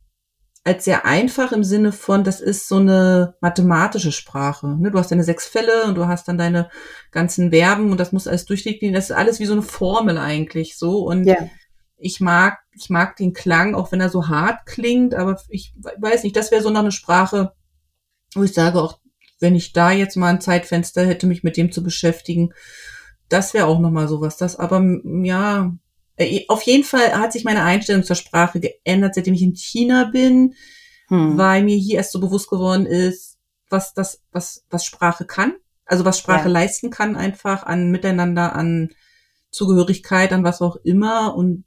[0.64, 4.76] als sehr einfach im Sinne von, das ist so eine mathematische Sprache.
[4.78, 4.92] Ne?
[4.92, 6.70] Du hast deine sechs Fälle und du hast dann deine
[7.10, 8.94] ganzen Verben und das muss alles durchdeklinieren.
[8.94, 11.04] Das ist alles wie so eine Formel eigentlich so.
[11.04, 11.48] Und yeah
[12.02, 16.24] ich mag, ich mag den Klang, auch wenn er so hart klingt, aber ich weiß
[16.24, 17.52] nicht, das wäre so noch eine Sprache,
[18.34, 18.98] wo ich sage, auch
[19.40, 22.52] wenn ich da jetzt mal ein Zeitfenster hätte, mich mit dem zu beschäftigen,
[23.28, 24.36] das wäre auch nochmal sowas.
[24.36, 24.82] Das aber,
[25.22, 25.72] ja,
[26.16, 30.10] äh, auf jeden Fall hat sich meine Einstellung zur Sprache geändert, seitdem ich in China
[30.12, 30.54] bin,
[31.08, 31.38] hm.
[31.38, 33.38] weil mir hier erst so bewusst geworden ist,
[33.68, 35.54] was das, was, was Sprache kann.
[35.84, 36.52] Also was Sprache ja.
[36.52, 38.90] leisten kann einfach an Miteinander, an
[39.50, 41.34] Zugehörigkeit, an was auch immer.
[41.34, 41.64] Und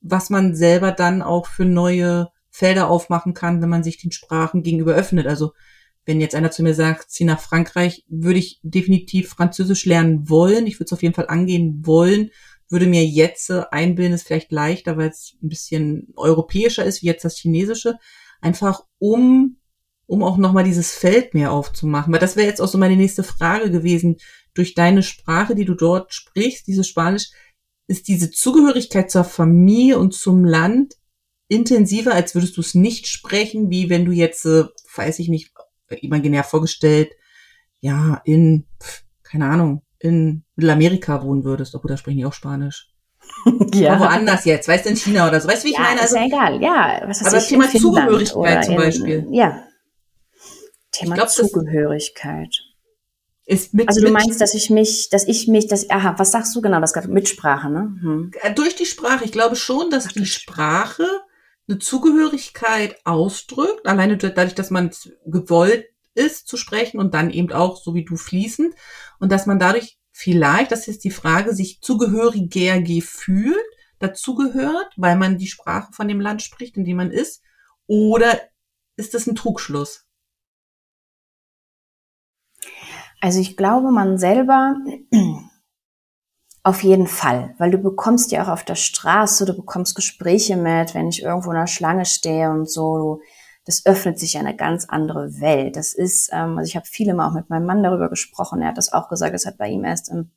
[0.00, 4.62] was man selber dann auch für neue Felder aufmachen kann, wenn man sich den Sprachen
[4.62, 5.26] gegenüber öffnet.
[5.26, 5.52] Also
[6.06, 10.66] wenn jetzt einer zu mir sagt, zieh nach Frankreich, würde ich definitiv Französisch lernen wollen.
[10.66, 12.30] Ich würde es auf jeden Fall angehen wollen.
[12.70, 17.24] Würde mir jetzt einbilden, ist vielleicht leichter, weil es ein bisschen europäischer ist, wie jetzt
[17.24, 17.98] das Chinesische.
[18.40, 19.58] Einfach um,
[20.06, 22.12] um auch nochmal dieses Feld mehr aufzumachen.
[22.12, 24.16] Weil das wäre jetzt auch so meine nächste Frage gewesen.
[24.54, 27.30] Durch deine Sprache, die du dort sprichst, dieses Spanisch,
[27.88, 30.94] ist diese Zugehörigkeit zur Familie und zum Land
[31.48, 35.52] intensiver, als würdest du es nicht sprechen, wie wenn du jetzt, äh, weiß ich nicht,
[35.88, 37.12] imaginär vorgestellt,
[37.80, 38.66] ja, in,
[39.22, 42.92] keine Ahnung, in Mittelamerika wohnen würdest, obwohl da sprechen die auch Spanisch.
[43.74, 43.94] ja.
[43.94, 45.48] Aber woanders jetzt, weißt du, in China oder so.
[45.48, 46.00] Weißt du, wie ich ja, meine?
[46.02, 47.02] Also, ist ja egal, ja.
[47.06, 49.18] Was aber das Thema Zugehörigkeit zum Beispiel.
[49.18, 49.62] In, ja.
[50.92, 52.54] Thema glaub, Zugehörigkeit.
[53.48, 56.54] Ist mit, also du meinst, dass ich mich, dass ich mich, dass, aha, was sagst
[56.54, 57.96] du genau, das gerade Mitsprache, ne?
[58.02, 58.30] Hm.
[58.42, 59.24] Äh, durch die Sprache.
[59.24, 61.06] Ich glaube schon, dass Ach, die Sprache
[61.66, 64.90] eine Zugehörigkeit ausdrückt, alleine dadurch, dass man
[65.24, 68.74] gewollt ist zu sprechen und dann eben auch, so wie du, fließend.
[69.18, 73.56] Und dass man dadurch vielleicht, das ist die Frage, sich zugehöriger gefühlt,
[73.98, 77.42] dazugehört, weil man die Sprache von dem Land spricht, in dem man ist.
[77.86, 78.42] Oder
[78.96, 80.04] ist das ein Trugschluss?
[83.20, 84.76] Also ich glaube, man selber
[86.62, 90.94] auf jeden Fall, weil du bekommst ja auch auf der Straße, du bekommst Gespräche mit,
[90.94, 93.20] wenn ich irgendwo in der Schlange stehe und so.
[93.64, 95.76] Das öffnet sich eine ganz andere Welt.
[95.76, 98.62] Das ist, ähm, also ich habe viele mal auch mit meinem Mann darüber gesprochen.
[98.62, 99.34] Er hat das auch gesagt.
[99.34, 100.30] Das hat bei ihm erst im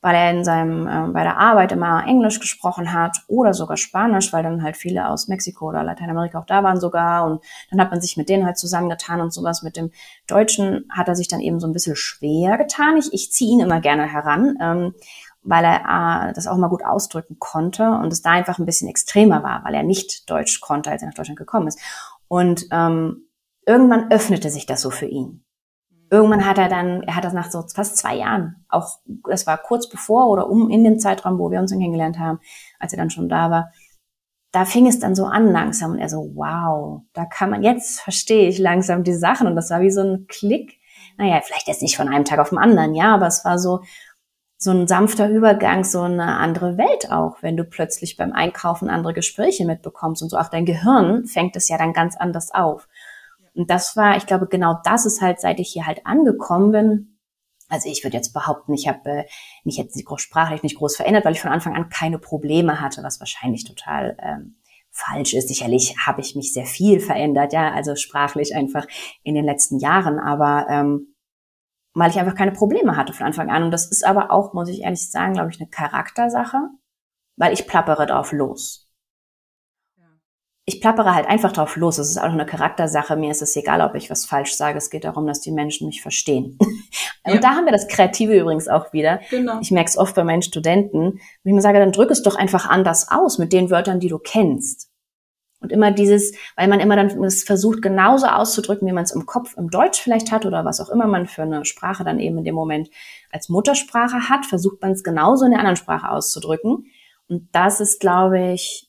[0.00, 4.32] weil er in seinem äh, bei der Arbeit immer Englisch gesprochen hat oder sogar Spanisch,
[4.32, 7.90] weil dann halt viele aus Mexiko oder Lateinamerika auch da waren sogar und dann hat
[7.90, 9.62] man sich mit denen halt zusammengetan und sowas.
[9.62, 9.90] Mit dem
[10.28, 12.96] Deutschen hat er sich dann eben so ein bisschen schwer getan.
[12.96, 14.94] Ich, ich ziehe ihn immer gerne heran, ähm,
[15.42, 18.88] weil er äh, das auch mal gut ausdrücken konnte und es da einfach ein bisschen
[18.88, 21.80] extremer war, weil er nicht Deutsch konnte, als er nach Deutschland gekommen ist.
[22.28, 23.28] Und ähm,
[23.66, 25.44] irgendwann öffnete sich das so für ihn
[26.10, 29.58] irgendwann hat er dann, er hat das nach so fast zwei Jahren, auch das war
[29.58, 32.40] kurz bevor oder um in dem Zeitraum, wo wir uns dann kennengelernt haben,
[32.78, 33.72] als er dann schon da war,
[34.52, 38.00] da fing es dann so an langsam und er so, wow, da kann man, jetzt
[38.00, 40.78] verstehe ich langsam die Sachen und das war wie so ein Klick.
[41.18, 43.80] Naja, vielleicht jetzt nicht von einem Tag auf den anderen, ja, aber es war so,
[44.56, 49.14] so ein sanfter Übergang, so eine andere Welt auch, wenn du plötzlich beim Einkaufen andere
[49.14, 52.87] Gespräche mitbekommst und so auch dein Gehirn fängt es ja dann ganz anders auf.
[53.58, 57.18] Und das war, ich glaube, genau das ist halt, seit ich hier halt angekommen bin.
[57.68, 59.24] Also ich würde jetzt behaupten, ich habe äh,
[59.64, 62.80] mich jetzt nicht groß sprachlich nicht groß verändert, weil ich von Anfang an keine Probleme
[62.80, 64.60] hatte, was wahrscheinlich total ähm,
[64.92, 65.48] falsch ist.
[65.48, 68.86] Sicherlich habe ich mich sehr viel verändert, ja, also sprachlich einfach
[69.24, 71.16] in den letzten Jahren, aber ähm,
[71.94, 73.64] weil ich einfach keine Probleme hatte von Anfang an.
[73.64, 76.58] Und das ist aber auch, muss ich ehrlich sagen, glaube ich, eine Charaktersache,
[77.36, 78.87] weil ich plappere drauf los
[80.68, 81.96] ich plappere halt einfach drauf los.
[81.96, 83.16] Es ist auch eine Charaktersache.
[83.16, 84.76] Mir ist es egal, ob ich was falsch sage.
[84.76, 86.58] Es geht darum, dass die Menschen mich verstehen.
[87.26, 87.34] Ja.
[87.34, 89.20] Und da haben wir das Kreative übrigens auch wieder.
[89.28, 89.58] Genau.
[89.60, 92.36] Ich merke es oft bei meinen Studenten, wenn ich mir sage, dann drück es doch
[92.36, 94.88] einfach anders aus mit den Wörtern, die du kennst.
[95.60, 99.26] Und immer dieses, weil man immer dann es versucht, genauso auszudrücken, wie man es im
[99.26, 102.38] Kopf im Deutsch vielleicht hat oder was auch immer man für eine Sprache dann eben
[102.38, 102.88] in dem Moment
[103.30, 106.86] als Muttersprache hat, versucht man es genauso in der anderen Sprache auszudrücken.
[107.28, 108.87] Und das ist, glaube ich,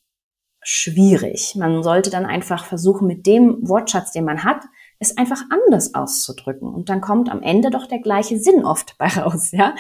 [0.62, 1.56] schwierig.
[1.56, 4.62] Man sollte dann einfach versuchen, mit dem Wortschatz, den man hat,
[5.00, 6.74] es einfach anders auszudrücken.
[6.74, 9.76] Und dann kommt am Ende doch der gleiche Sinn oft bei raus, ja.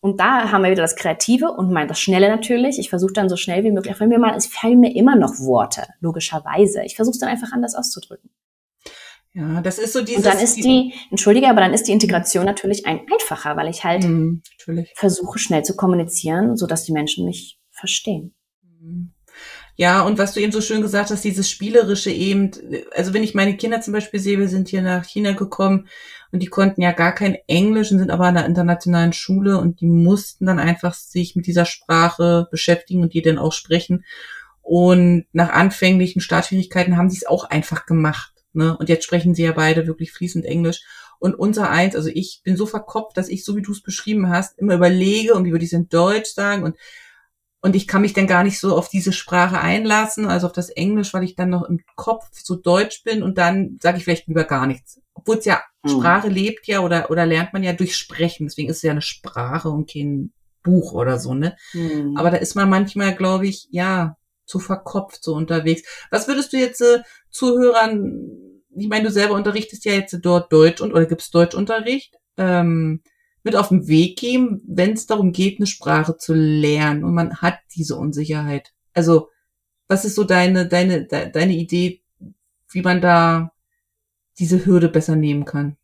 [0.00, 2.78] Und da haben wir wieder das Kreative und mein das Schnelle natürlich.
[2.78, 5.38] Ich versuche dann so schnell wie möglich, wenn mir mal, es fallen mir immer noch
[5.38, 6.82] Worte, logischerweise.
[6.84, 8.28] Ich versuche es dann einfach anders auszudrücken.
[9.32, 10.18] Ja, das ist so dieses.
[10.18, 13.82] Und dann ist die, entschuldige, aber dann ist die Integration natürlich ein einfacher, weil ich
[13.82, 14.42] halt mhm,
[14.94, 18.34] versuche schnell zu kommunizieren, so dass die Menschen mich verstehen.
[18.62, 19.13] Mhm.
[19.76, 22.52] Ja, und was du eben so schön gesagt hast, dieses spielerische eben,
[22.94, 25.88] also wenn ich meine Kinder zum Beispiel sehe, wir sind hier nach China gekommen
[26.30, 29.80] und die konnten ja gar kein Englisch und sind aber an einer internationalen Schule und
[29.80, 34.04] die mussten dann einfach sich mit dieser Sprache beschäftigen und die dann auch sprechen.
[34.62, 38.32] Und nach anfänglichen Startschwierigkeiten haben sie es auch einfach gemacht.
[38.52, 38.76] Ne?
[38.76, 40.82] Und jetzt sprechen sie ja beide wirklich fließend Englisch.
[41.18, 44.28] Und unser eins, also ich bin so verkopft, dass ich, so wie du es beschrieben
[44.28, 46.76] hast, immer überlege und wie würde ich es in Deutsch sagen und
[47.64, 50.68] und ich kann mich dann gar nicht so auf diese Sprache einlassen, also auf das
[50.68, 54.28] Englisch, weil ich dann noch im Kopf so deutsch bin und dann sage ich vielleicht
[54.28, 55.00] lieber gar nichts.
[55.14, 55.88] Obwohl es ja, mhm.
[55.88, 58.48] Sprache lebt ja oder, oder lernt man ja durch Sprechen.
[58.48, 61.56] Deswegen ist es ja eine Sprache und kein Buch oder so, ne?
[61.72, 62.18] Mhm.
[62.18, 65.88] Aber da ist man manchmal, glaube ich, ja, zu verkopft so unterwegs.
[66.10, 67.00] Was würdest du jetzt äh,
[67.30, 68.28] Zuhörern,
[68.76, 72.14] ich meine, du selber unterrichtest ja jetzt dort Deutsch und oder gibt's Deutschunterricht?
[72.36, 73.00] Ähm,
[73.44, 77.36] mit auf den Weg geben, wenn es darum geht, eine Sprache zu lernen und man
[77.36, 78.72] hat diese Unsicherheit.
[78.94, 79.28] Also,
[79.86, 82.02] was ist so deine, deine, de, deine Idee,
[82.70, 83.52] wie man da
[84.38, 85.76] diese Hürde besser nehmen kann?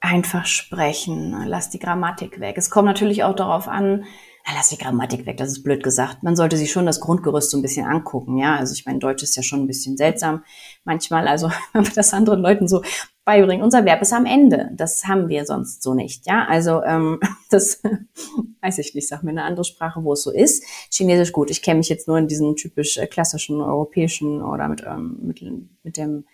[0.00, 2.58] Einfach sprechen, lass die Grammatik weg.
[2.58, 4.04] Es kommt natürlich auch darauf an,
[4.44, 6.22] na, lass die Grammatik weg, das ist blöd gesagt.
[6.22, 8.56] Man sollte sich schon das Grundgerüst so ein bisschen angucken, ja.
[8.56, 10.42] Also ich meine, Deutsch ist ja schon ein bisschen seltsam
[10.84, 11.28] manchmal.
[11.28, 12.82] Also wenn wir das anderen Leuten so
[13.24, 14.70] beibringen, unser Verb ist am Ende.
[14.74, 16.46] Das haben wir sonst so nicht, ja.
[16.48, 17.82] Also ähm, das
[18.62, 20.64] weiß ich nicht, sag mir eine andere Sprache, wo es so ist.
[20.90, 21.50] Chinesisch gut.
[21.50, 25.42] Ich kenne mich jetzt nur in diesen typisch äh, klassischen europäischen oder mit, ähm, mit,
[25.84, 26.24] mit dem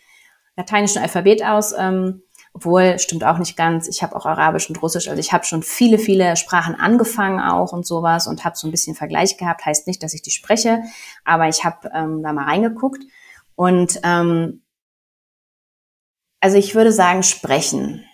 [0.57, 1.75] lateinischen Alphabet aus.
[1.79, 2.23] Ähm,
[2.59, 3.87] obwohl, stimmt auch nicht ganz.
[3.87, 5.07] Ich habe auch Arabisch und Russisch.
[5.07, 8.73] Also ich habe schon viele, viele Sprachen angefangen auch und sowas und habe so ein
[8.73, 9.65] bisschen Vergleich gehabt.
[9.65, 10.83] Heißt nicht, dass ich die spreche,
[11.25, 13.05] aber ich habe ähm, da mal reingeguckt.
[13.55, 14.63] Und ähm,
[16.41, 18.05] also ich würde sagen, sprechen.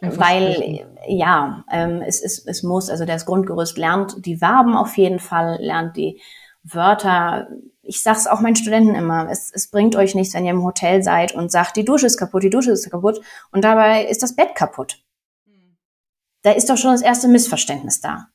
[0.00, 0.98] Einfach weil sprechen.
[1.08, 5.58] ja, ähm, es, es, es muss, also das Grundgerüst lernt die Verben auf jeden Fall,
[5.60, 6.22] lernt die
[6.62, 7.48] Wörter
[7.86, 11.02] ich sag's auch meinen Studenten immer, es, es bringt euch nichts, wenn ihr im Hotel
[11.02, 13.20] seid und sagt, die Dusche ist kaputt, die Dusche ist kaputt
[13.52, 15.02] und dabei ist das Bett kaputt.
[16.42, 18.28] Da ist doch schon das erste Missverständnis da.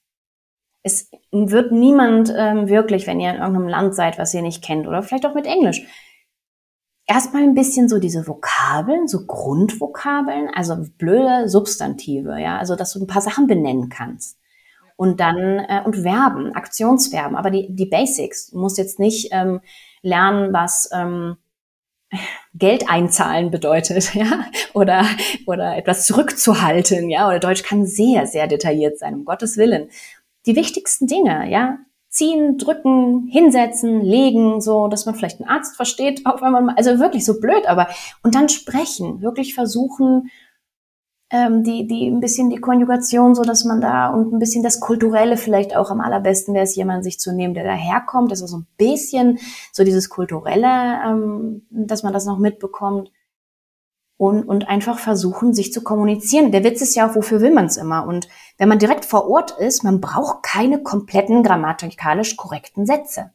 [0.84, 4.88] Es wird niemand ähm, wirklich, wenn ihr in irgendeinem Land seid, was ihr nicht kennt,
[4.88, 5.86] oder vielleicht auch mit Englisch,
[7.06, 13.00] erstmal ein bisschen so diese Vokabeln, so Grundvokabeln, also blöde Substantive, ja, also dass du
[13.00, 14.41] ein paar Sachen benennen kannst
[15.02, 18.52] und dann äh, und Verben, Aktionsverben, aber die, die Basics.
[18.52, 19.62] Du musst jetzt nicht ähm,
[20.04, 21.38] lernen, was ähm,
[22.54, 25.04] Geld einzahlen bedeutet, ja, oder,
[25.48, 29.90] oder etwas zurückzuhalten, ja, oder Deutsch kann sehr, sehr detailliert sein, um Gottes Willen.
[30.46, 36.22] Die wichtigsten Dinge, ja, ziehen, drücken, hinsetzen, legen, so, dass man vielleicht einen Arzt versteht,
[36.28, 37.88] auch wenn man, also wirklich so blöd, aber,
[38.22, 40.30] und dann sprechen, wirklich versuchen,
[41.32, 44.82] ähm, die, die ein bisschen die Konjugation, so dass man da und ein bisschen das
[44.82, 48.48] Kulturelle vielleicht auch am allerbesten wäre es, jemanden sich zu nehmen, der daherkommt, dass er
[48.48, 49.40] so ein bisschen
[49.72, 53.12] so dieses Kulturelle, ähm, dass man das noch mitbekommt
[54.18, 56.52] und, und einfach versuchen, sich zu kommunizieren.
[56.52, 58.06] Der Witz ist ja auch, wofür will man es immer?
[58.06, 63.32] Und wenn man direkt vor Ort ist, man braucht keine kompletten grammatikalisch korrekten Sätze.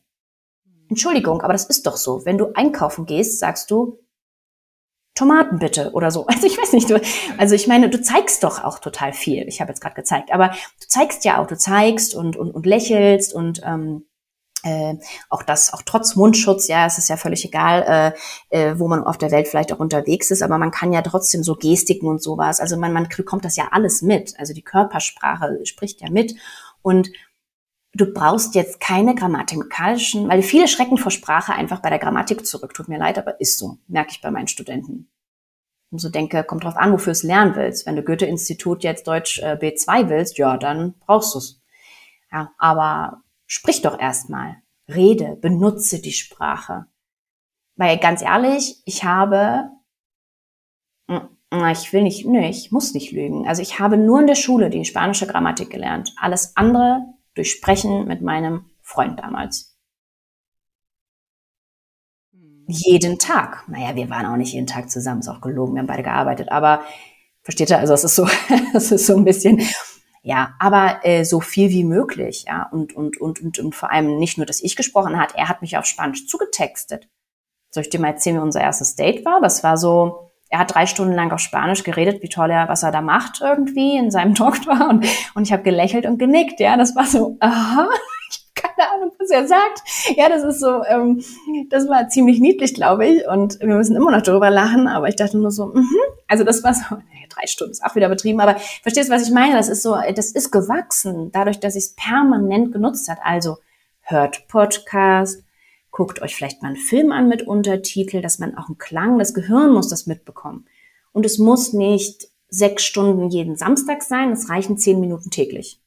[0.88, 2.24] Entschuldigung, aber das ist doch so.
[2.24, 3.98] Wenn du einkaufen gehst, sagst du,
[5.16, 6.26] Tomaten bitte oder so.
[6.37, 7.00] Also ich weiß nicht, du,
[7.38, 9.48] also ich meine, du zeigst doch auch total viel.
[9.48, 12.66] Ich habe jetzt gerade gezeigt, aber du zeigst ja auch, du zeigst und, und, und
[12.66, 14.05] lächelst und ähm,
[14.62, 14.96] äh,
[15.31, 18.14] auch das, auch trotz Mundschutz, ja, es ist ja völlig egal,
[18.50, 21.02] äh, äh, wo man auf der Welt vielleicht auch unterwegs ist, aber man kann ja
[21.02, 24.62] trotzdem so Gestiken und sowas, also man, man bekommt das ja alles mit, also die
[24.62, 26.35] Körpersprache spricht ja mit
[26.83, 27.11] und
[27.96, 32.74] du brauchst jetzt keine grammatikalischen, weil viele schrecken vor Sprache einfach bei der Grammatik zurück.
[32.74, 35.09] Tut mir leid, aber ist so, merke ich bei meinen Studenten.
[35.90, 37.86] Und so denke, kommt drauf an, wofür es lernen willst.
[37.86, 41.62] Wenn du Goethe-Institut jetzt Deutsch äh, B2 willst, ja, dann brauchst du es.
[42.32, 44.57] Ja, aber sprich doch erstmal.
[44.88, 46.86] Rede, benutze die Sprache.
[47.76, 49.70] Weil ganz ehrlich, ich habe,
[51.09, 53.47] ich will nicht, nö, ich muss nicht lügen.
[53.47, 56.14] Also ich habe nur in der Schule die spanische Grammatik gelernt.
[56.16, 59.78] Alles andere durch Sprechen mit meinem Freund damals.
[62.68, 63.62] Jeden Tag.
[63.68, 66.51] Naja, wir waren auch nicht jeden Tag zusammen, ist auch gelogen, wir haben beide gearbeitet,
[66.51, 66.82] aber
[67.43, 68.28] versteht ihr, also es ist so,
[68.74, 69.62] es ist so ein bisschen,
[70.26, 72.68] Ja, aber äh, so viel wie möglich, ja.
[72.72, 75.62] Und, und, und, und, und vor allem nicht nur, dass ich gesprochen hat, er hat
[75.62, 77.09] mich auf Spanisch zugetextet.
[77.70, 79.41] Soll ich dir mal erzählen, wie unser erstes Date war?
[79.41, 82.82] Das war so, er hat drei Stunden lang auf Spanisch geredet, wie toll er, was
[82.82, 84.88] er da macht irgendwie in seinem Doktor.
[84.88, 86.76] Und, und ich habe gelächelt und genickt, ja.
[86.76, 87.88] Das war so, aha,
[88.55, 89.82] keine Ahnung, was er sagt.
[90.16, 91.22] Ja, das ist so, ähm,
[91.68, 93.26] das war ziemlich niedlich, glaube ich.
[93.26, 95.86] Und wir müssen immer noch darüber lachen, aber ich dachte nur so, mhm.
[96.28, 96.84] also das war so,
[97.28, 99.57] drei Stunden ist auch wieder betrieben, aber verstehst du, was ich meine?
[99.57, 103.18] Das ist so, das ist gewachsen, dadurch, dass ich es permanent genutzt hat.
[103.22, 103.59] Also
[104.01, 105.42] hört Podcast,
[105.97, 109.32] guckt euch vielleicht mal einen Film an mit Untertitel, dass man auch einen Klang, das
[109.32, 110.66] Gehirn muss das mitbekommen.
[111.12, 115.80] Und es muss nicht sechs Stunden jeden Samstag sein, es reichen zehn Minuten täglich.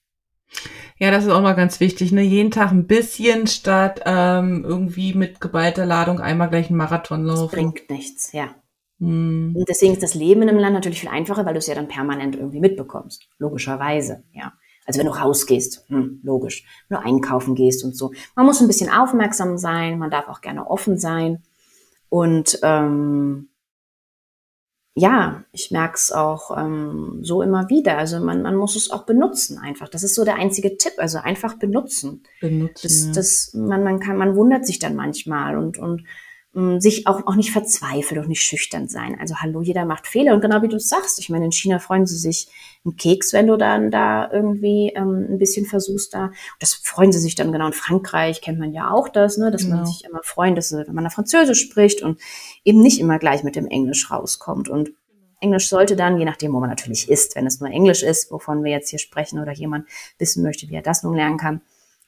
[0.97, 2.23] Ja, das ist auch mal ganz wichtig, ne?
[2.23, 7.43] Jeden Tag ein bisschen statt ähm, irgendwie mit geballter Ladung einmal gleich einen Marathon laufen.
[7.43, 8.55] Das bringt nichts, ja.
[8.99, 9.53] Hm.
[9.55, 11.75] Und deswegen ist das Leben in einem Land natürlich viel einfacher, weil du es ja
[11.75, 13.29] dann permanent irgendwie mitbekommst.
[13.37, 14.53] Logischerweise, ja.
[14.89, 16.65] Also wenn du rausgehst, hm, logisch.
[16.87, 18.11] Wenn du einkaufen gehst und so.
[18.35, 21.43] Man muss ein bisschen aufmerksam sein, man darf auch gerne offen sein.
[22.09, 23.49] Und ähm,
[24.95, 27.99] ja, ich merke es auch ähm, so immer wieder.
[27.99, 29.89] Also man, man muss es auch benutzen einfach.
[29.89, 30.93] Das ist so der einzige Tipp.
[30.97, 32.23] Also einfach benutzen.
[32.41, 32.81] Benutzen.
[32.81, 36.03] Das, das, man, man kann, man wundert sich dann manchmal und, und
[36.51, 39.15] sich auch, auch nicht verzweifeln und nicht schüchtern sein.
[39.19, 42.07] Also hallo, jeder macht Fehler und genau wie du sagst, ich meine, in China freuen
[42.07, 42.47] sie sich
[42.83, 46.31] einen Keks, wenn du dann da irgendwie ähm, ein bisschen versuchst da.
[46.59, 47.67] Das freuen sie sich dann genau.
[47.67, 49.77] In Frankreich kennt man ja auch das, ne, dass genau.
[49.77, 52.19] man sich immer freut, dass wenn man da Französisch spricht und
[52.65, 54.91] eben nicht immer gleich mit dem Englisch rauskommt und
[55.41, 58.63] Englisch sollte dann, je nachdem, wo man natürlich ist, wenn es nur Englisch ist, wovon
[58.63, 59.87] wir jetzt hier sprechen oder jemand
[60.17, 61.61] wissen möchte, wie er das nun lernen kann,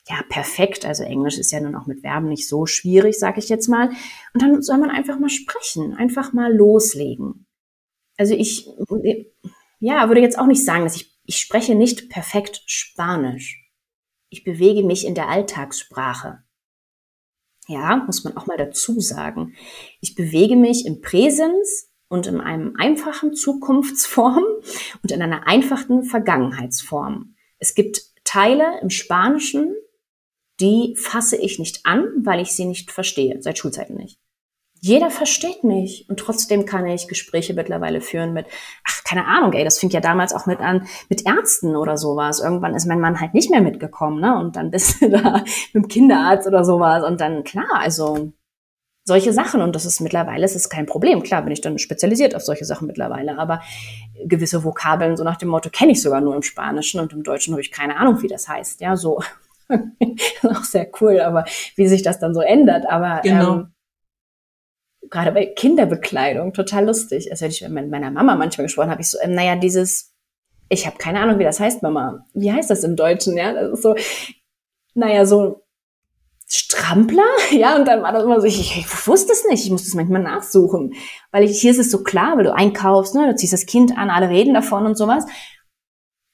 [0.08, 0.86] ja, perfekt.
[0.86, 3.90] Also Englisch ist ja nun auch mit Verben nicht so schwierig, sage ich jetzt mal.
[4.34, 7.46] Und dann soll man einfach mal sprechen, einfach mal loslegen.
[8.18, 8.68] Also ich,
[9.80, 13.70] ja, würde jetzt auch nicht sagen, dass ich, ich spreche nicht perfekt Spanisch.
[14.30, 16.44] Ich bewege mich in der Alltagssprache.
[17.68, 19.56] Ja, muss man auch mal dazu sagen.
[20.02, 24.44] Ich bewege mich im Präsens und in einem einfachen Zukunftsform
[25.04, 27.36] und in einer einfachen Vergangenheitsform.
[27.60, 29.76] Es gibt Teile im Spanischen,
[30.62, 34.18] die fasse ich nicht an, weil ich sie nicht verstehe, seit Schulzeiten nicht.
[34.84, 38.48] Jeder versteht mich und trotzdem kann ich Gespräche mittlerweile führen mit,
[38.84, 42.40] ach, keine Ahnung, ey, das fing ja damals auch mit an, mit Ärzten oder sowas.
[42.40, 44.40] Irgendwann ist mein Mann halt nicht mehr mitgekommen, ne?
[44.40, 45.44] Und dann bist du da
[45.74, 48.32] mit dem Kinderarzt oder sowas und dann, klar, also
[49.04, 51.22] solche Sachen und das ist mittlerweile, es ist kein Problem.
[51.22, 53.62] Klar bin ich dann spezialisiert auf solche Sachen mittlerweile, aber
[54.26, 57.54] gewisse Vokabeln so nach dem Motto kenne ich sogar nur im Spanischen und im Deutschen
[57.54, 58.82] habe ich keine Ahnung, wie das heißt.
[58.82, 59.22] Ja, so
[60.44, 61.46] auch sehr cool, aber
[61.76, 62.86] wie sich das dann so ändert.
[62.90, 63.54] Aber genau.
[63.54, 63.74] ähm,
[65.10, 67.32] gerade bei Kinderbekleidung total lustig.
[67.32, 70.14] Also wenn ich mit meiner Mama manchmal gesprochen habe, ich so, ähm, naja, dieses,
[70.70, 72.26] ich habe keine Ahnung, wie das heißt, Mama.
[72.34, 73.38] Wie heißt das im Deutschen?
[73.38, 73.96] Ja, das ist so,
[74.94, 75.64] naja, so
[76.54, 79.88] Strampler, ja, und dann war das immer so, ich, ich wusste es nicht, ich musste
[79.88, 80.94] es manchmal nachsuchen,
[81.32, 83.98] weil ich, hier ist es so klar, weil du einkaufst, ne, du ziehst das Kind
[83.98, 85.26] an, alle reden davon und sowas.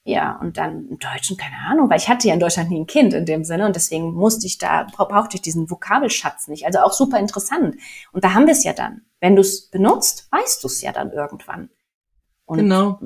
[0.07, 2.87] Ja, und dann im Deutschen, keine Ahnung, weil ich hatte ja in Deutschland nie ein
[2.87, 6.65] Kind in dem Sinne und deswegen musste ich da, brauchte ich diesen Vokabelschatz nicht.
[6.65, 7.75] Also auch super interessant.
[8.13, 9.01] Und da haben wir es ja dann.
[9.19, 11.69] Wenn du es benutzt, weißt du es ja dann irgendwann.
[12.45, 13.01] Und genau.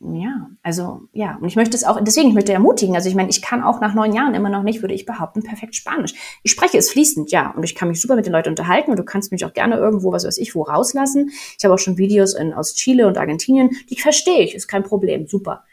[0.00, 3.28] Ja, also ja, und ich möchte es auch, deswegen, ich möchte ermutigen, also ich meine,
[3.28, 6.14] ich kann auch nach neun Jahren immer noch nicht, würde ich behaupten, perfekt Spanisch.
[6.42, 8.98] Ich spreche es fließend, ja, und ich kann mich super mit den Leuten unterhalten und
[8.98, 11.30] du kannst mich auch gerne irgendwo, was weiß ich, wo rauslassen.
[11.58, 14.82] Ich habe auch schon Videos in, aus Chile und Argentinien, die verstehe ich, ist kein
[14.82, 15.64] Problem, super.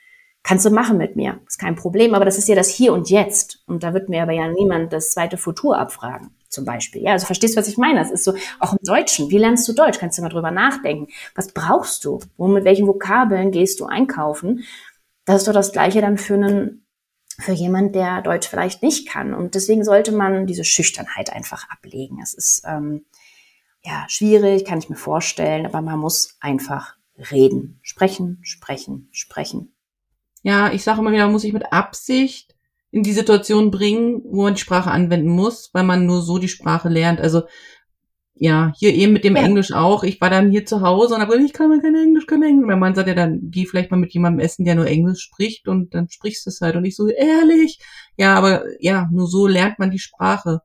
[0.44, 3.10] Kannst du machen mit mir, ist kein Problem, aber das ist ja das Hier und
[3.10, 3.64] Jetzt.
[3.66, 7.02] Und da wird mir aber ja niemand das zweite Futur abfragen, zum Beispiel.
[7.02, 8.00] Ja, also verstehst du, was ich meine?
[8.00, 9.30] Das ist so, auch im Deutschen.
[9.30, 10.00] Wie lernst du Deutsch?
[10.00, 11.08] Kannst du mal drüber nachdenken.
[11.34, 12.20] Was brauchst du?
[12.36, 14.66] Wo, mit welchen Vokabeln gehst du einkaufen?
[15.24, 16.86] Das ist doch das Gleiche dann für einen,
[17.40, 19.34] für jemand, der Deutsch vielleicht nicht kann.
[19.34, 22.20] Und deswegen sollte man diese Schüchternheit einfach ablegen.
[22.22, 23.06] Es ist, ähm,
[23.82, 26.98] ja, schwierig, kann ich mir vorstellen, aber man muss einfach
[27.32, 27.80] reden.
[27.82, 29.74] Sprechen, sprechen, sprechen.
[30.44, 32.56] Ja, ich sage immer wieder, man muss sich mit Absicht
[32.92, 36.48] in die Situation bringen, wo man die Sprache anwenden muss, weil man nur so die
[36.48, 37.20] Sprache lernt.
[37.20, 37.44] Also
[38.36, 39.44] ja, hier eben mit dem ja.
[39.44, 40.04] Englisch auch.
[40.04, 42.44] Ich war dann hier zu Hause und habe gesagt, ich kann mal kein Englisch, kein
[42.44, 42.68] Englisch.
[42.68, 45.68] Mein Mann sagt ja dann, geh vielleicht mal mit jemandem essen, der nur Englisch spricht
[45.68, 46.76] und dann sprichst du es halt.
[46.76, 47.80] Und ich so, ehrlich?
[48.18, 50.62] Ja, aber ja, nur so lernt man die Sprache.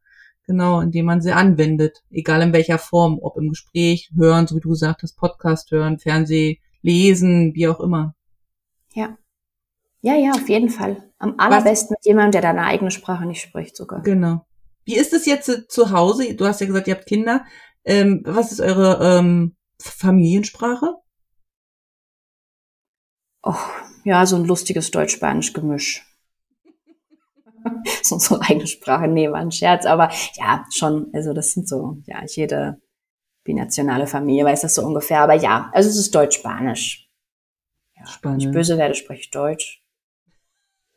[0.47, 2.03] Genau, indem man sie anwendet.
[2.11, 3.19] Egal in welcher Form.
[3.21, 7.81] Ob im Gespräch, hören, so wie du gesagt hast, Podcast hören, Fernseh, lesen, wie auch
[7.81, 8.15] immer.
[8.95, 9.17] Ja.
[10.01, 11.03] Ja, ja, auf jeden Fall.
[11.19, 11.99] Am allerbesten Was?
[11.99, 14.03] mit jemandem, der deine eigene Sprache nicht spricht sogar.
[14.03, 14.47] Genau.
[14.85, 16.35] Wie ist es jetzt zu Hause?
[16.35, 17.45] Du hast ja gesagt, ihr habt Kinder.
[17.85, 20.95] Ähm, was ist eure ähm, Familiensprache?
[23.43, 23.55] Oh,
[24.05, 26.05] ja, so ein lustiges Deutsch-Spanisch-Gemisch.
[28.03, 29.09] so unsere eigene Sprache.
[29.09, 29.85] Nee, war ein Scherz.
[29.85, 32.81] Aber ja, schon, also das sind so, ja, jede
[33.45, 35.21] binationale Familie weiß das so ungefähr.
[35.21, 37.09] Aber ja, also es ist Deutsch-Spanisch.
[37.97, 39.83] Ja, wenn ich böse werde, spreche ich Deutsch.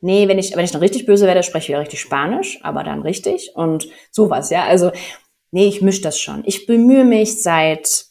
[0.01, 2.83] Nee, wenn ich, wenn ich noch richtig böse werde, spreche ich wieder richtig Spanisch, aber
[2.83, 4.65] dann richtig und sowas, ja.
[4.65, 4.91] Also,
[5.51, 6.41] nee, ich mische das schon.
[6.45, 8.07] Ich bemühe mich seit,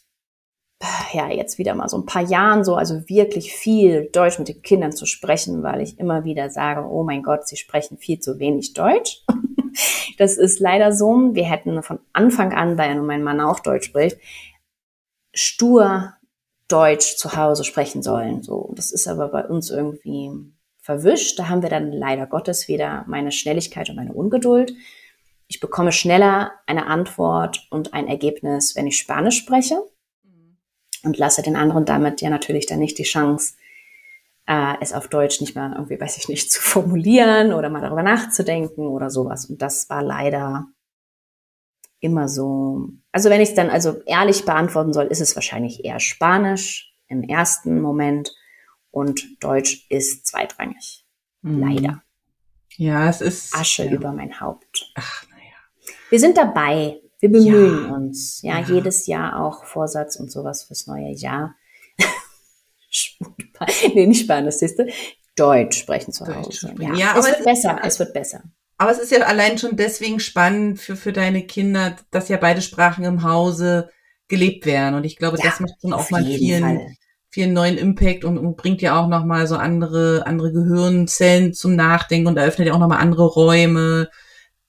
[1.11, 4.61] ja, jetzt wieder mal so ein paar Jahren so, also wirklich viel Deutsch mit den
[4.61, 8.39] Kindern zu sprechen, weil ich immer wieder sage, oh mein Gott, sie sprechen viel zu
[8.39, 9.25] wenig Deutsch.
[10.17, 11.33] das ist leider so.
[11.33, 14.17] Wir hätten von Anfang an, weil ja nun mein Mann auch Deutsch spricht,
[15.33, 16.13] stur
[16.69, 18.43] Deutsch zu Hause sprechen sollen.
[18.43, 20.31] So, das ist aber bei uns irgendwie
[20.81, 21.39] verwischt.
[21.39, 24.73] Da haben wir dann leider Gottes wieder meine Schnelligkeit und meine Ungeduld.
[25.47, 29.81] Ich bekomme schneller eine Antwort und ein Ergebnis, wenn ich Spanisch spreche
[31.03, 33.55] und lasse den anderen damit ja natürlich dann nicht die Chance,
[34.47, 38.03] äh, es auf Deutsch nicht mal irgendwie, weiß ich nicht, zu formulieren oder mal darüber
[38.03, 39.45] nachzudenken oder sowas.
[39.45, 40.67] Und das war leider
[41.99, 42.89] immer so.
[43.11, 47.23] Also wenn ich es dann also ehrlich beantworten soll, ist es wahrscheinlich eher Spanisch im
[47.23, 48.31] ersten Moment
[48.91, 51.05] und Deutsch ist zweitrangig.
[51.41, 51.59] Mhm.
[51.59, 52.03] Leider.
[52.77, 53.91] Ja, es ist Asche ja.
[53.91, 54.91] über mein Haupt.
[54.95, 55.95] Ach, naja.
[56.09, 56.99] Wir sind dabei.
[57.19, 57.95] Wir bemühen ja.
[57.95, 58.41] uns.
[58.41, 61.55] Ja, ja, jedes Jahr auch Vorsatz und sowas fürs neue Jahr.
[63.93, 64.91] nee, nicht Spanisch, siehst du?
[65.35, 66.73] Deutsch sprechen zu Hause.
[66.79, 68.43] Ja, ja es wird besser, es wird besser.
[68.77, 72.63] Aber es ist ja allein schon deswegen spannend für, für deine Kinder, dass ja beide
[72.63, 73.91] Sprachen im Hause
[74.27, 74.95] gelebt werden.
[74.95, 76.87] Und ich glaube, ja, das macht schon auch mal vielen, Fall.
[77.31, 82.27] Vielen neuen Impact und, und bringt ja auch nochmal so andere, andere Gehirnzellen zum Nachdenken
[82.27, 84.09] und eröffnet ja auch nochmal andere Räume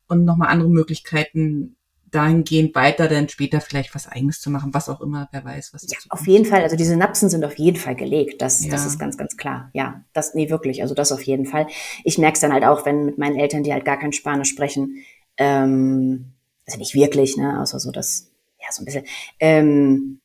[0.09, 1.77] und nochmal andere Möglichkeiten,
[2.13, 5.91] dahingehend weiter dann später vielleicht was Eigenes zu machen, was auch immer, wer weiß, was.
[5.91, 6.63] Ja, auf jeden Fall.
[6.63, 8.41] Also diese Synapsen sind auf jeden Fall gelegt.
[8.43, 8.71] Das, ja.
[8.71, 9.71] das ist ganz, ganz klar.
[9.73, 10.83] Ja, das, nee, wirklich.
[10.83, 11.67] Also das auf jeden Fall.
[12.05, 14.51] Ich merke es dann halt auch, wenn mit meinen Eltern, die halt gar kein Spanisch
[14.51, 14.99] sprechen,
[15.37, 16.33] ähm,
[16.67, 19.05] also nicht wirklich, ne, außer so das, ja, so ein bisschen,
[19.41, 20.21] ähm,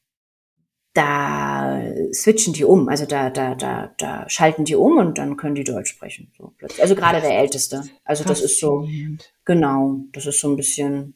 [0.98, 1.80] da
[2.12, 5.64] switchen die um, also da, da, da, da schalten die um und dann können die
[5.64, 6.32] Deutsch sprechen.
[6.36, 6.54] So.
[6.82, 7.84] Also gerade der Älteste.
[8.04, 8.88] Also das ist so,
[9.46, 11.14] genau, das ist so ein bisschen,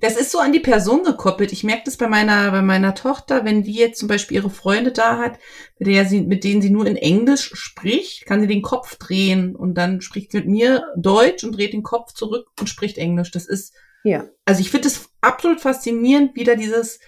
[0.00, 1.52] das ist so an die Person gekoppelt.
[1.52, 4.90] Ich merke das bei meiner, bei meiner Tochter, wenn die jetzt zum Beispiel ihre Freunde
[4.90, 5.38] da hat,
[5.78, 9.54] mit, der sie, mit denen sie nur in Englisch spricht, kann sie den Kopf drehen
[9.54, 13.30] und dann spricht sie mit mir Deutsch und dreht den Kopf zurück und spricht Englisch.
[13.30, 13.72] Das ist,
[14.02, 14.26] ja.
[14.44, 16.98] Also ich finde es absolut faszinierend, wie da dieses,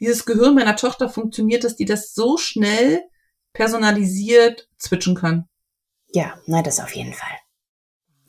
[0.00, 3.02] dieses Gehirn meiner Tochter funktioniert, dass die das so schnell
[3.52, 5.48] personalisiert switchen kann.
[6.12, 7.36] Ja, nein, das auf jeden Fall.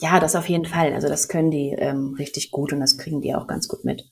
[0.00, 0.92] Ja, das auf jeden Fall.
[0.94, 4.10] Also das können die ähm, richtig gut und das kriegen die auch ganz gut mit.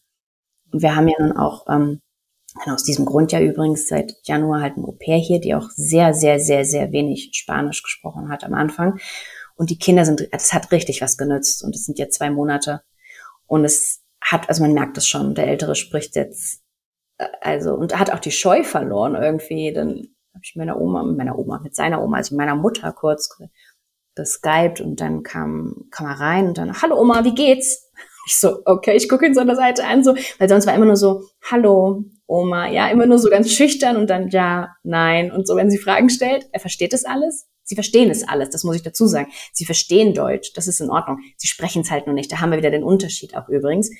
[0.72, 2.00] Und wir haben ja nun auch ähm,
[2.66, 6.40] aus diesem Grund ja übrigens seit Januar halt ein Au-pair hier, die auch sehr, sehr,
[6.40, 8.98] sehr, sehr wenig Spanisch gesprochen hat am Anfang.
[9.54, 12.82] Und die Kinder sind, das hat richtig was genützt und es sind jetzt zwei Monate.
[13.46, 16.62] Und es hat, also man merkt es schon, der Ältere spricht jetzt,
[17.40, 19.72] also, und hat auch die Scheu verloren irgendwie.
[19.72, 23.36] Dann habe ich meiner Oma, meiner Oma, mit seiner Oma, also meiner Mutter kurz
[24.14, 27.84] geskypt und dann kam, kam er rein und dann, hallo Oma, wie geht's?
[28.28, 30.74] Ich so, okay, ich gucke ihn so an der Seite an, so, weil sonst war
[30.74, 35.30] immer nur so, hallo Oma, ja, immer nur so ganz schüchtern und dann ja, nein
[35.30, 37.46] und so, wenn sie Fragen stellt, er versteht es alles.
[37.62, 39.30] Sie verstehen es alles, das muss ich dazu sagen.
[39.52, 41.18] Sie verstehen Deutsch, das ist in Ordnung.
[41.36, 42.32] Sie sprechen es halt nur nicht.
[42.32, 43.90] Da haben wir wieder den Unterschied auch übrigens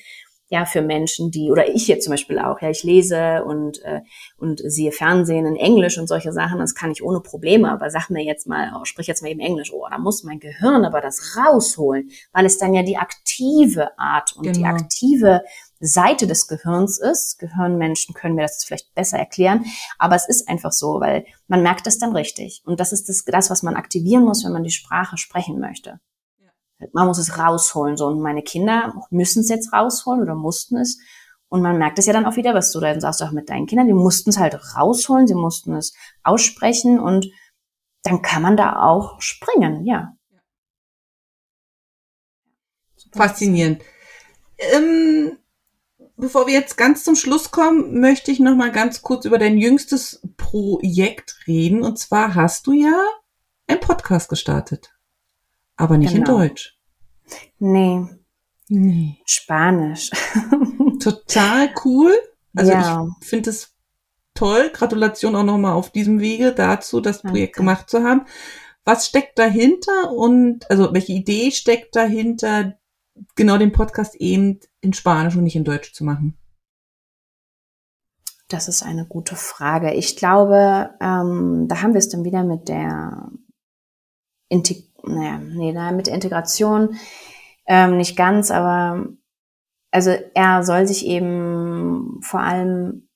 [0.49, 4.01] ja für Menschen, die oder ich jetzt zum Beispiel auch, ja, ich lese und äh,
[4.37, 7.71] und sehe Fernsehen in Englisch und solche Sachen, das kann ich ohne Probleme.
[7.71, 10.39] Aber sag mir jetzt mal, oh, sprich jetzt mal eben Englisch, oh, da muss mein
[10.39, 14.57] Gehirn aber das rausholen, weil es dann ja die aktive Art und genau.
[14.57, 15.41] die aktive
[15.79, 17.39] Seite des Gehirns ist.
[17.39, 19.65] Gehirnmenschen können mir das vielleicht besser erklären,
[19.97, 22.61] aber es ist einfach so, weil man merkt das dann richtig.
[22.65, 25.99] Und das ist das, das was man aktivieren muss, wenn man die Sprache sprechen möchte.
[26.93, 27.97] Man muss es rausholen.
[27.97, 30.99] So, und meine Kinder müssen es jetzt rausholen oder mussten es.
[31.49, 33.67] Und man merkt es ja dann auch wieder, was du dann sagst, auch mit deinen
[33.67, 37.27] Kindern, die mussten es halt rausholen, sie mussten es aussprechen und
[38.03, 40.13] dann kann man da auch springen, ja.
[43.13, 43.81] Faszinierend.
[44.57, 45.37] Ähm,
[46.17, 49.57] bevor wir jetzt ganz zum Schluss kommen, möchte ich noch mal ganz kurz über dein
[49.57, 51.81] jüngstes Projekt reden.
[51.81, 53.01] Und zwar hast du ja
[53.67, 54.96] einen Podcast gestartet.
[55.77, 56.33] Aber nicht genau.
[56.33, 56.77] in Deutsch.
[57.59, 58.05] Nee.
[58.69, 59.17] Nee.
[59.25, 60.09] Spanisch.
[60.99, 62.13] Total cool.
[62.55, 63.07] Also ja.
[63.21, 63.75] ich finde es
[64.33, 64.71] toll.
[64.73, 67.33] Gratulation auch nochmal auf diesem Wege dazu, das Danke.
[67.33, 68.25] Projekt gemacht zu haben.
[68.83, 72.77] Was steckt dahinter und also welche Idee steckt dahinter,
[73.35, 76.37] genau den Podcast eben in Spanisch und nicht in Deutsch zu machen?
[78.47, 79.93] Das ist eine gute Frage.
[79.93, 83.29] Ich glaube, ähm, da haben wir es dann wieder mit der
[84.47, 86.97] Integ naja, nee, mit der Integration
[87.65, 89.07] ähm, nicht ganz, aber
[89.91, 93.07] also er soll sich eben vor allem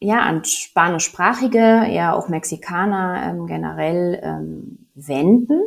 [0.00, 5.60] ja an spanischsprachige, eher auch Mexikaner ähm, generell ähm, wenden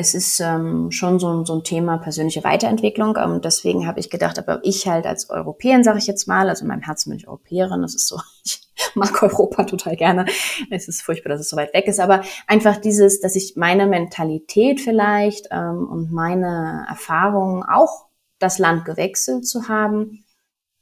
[0.00, 3.16] es ist ähm, schon so, so ein Thema persönliche Weiterentwicklung.
[3.16, 6.62] Ähm, deswegen habe ich gedacht, aber ich halt als Europäerin, sage ich jetzt mal, also
[6.62, 8.60] in meinem Herzen bin ich Europäerin, das ist so, ich
[8.94, 10.26] mag Europa total gerne.
[10.70, 13.88] Es ist furchtbar, dass es so weit weg ist, aber einfach dieses, dass ich meine
[13.88, 18.06] Mentalität vielleicht ähm, und meine Erfahrungen, auch
[18.38, 20.24] das Land gewechselt zu haben,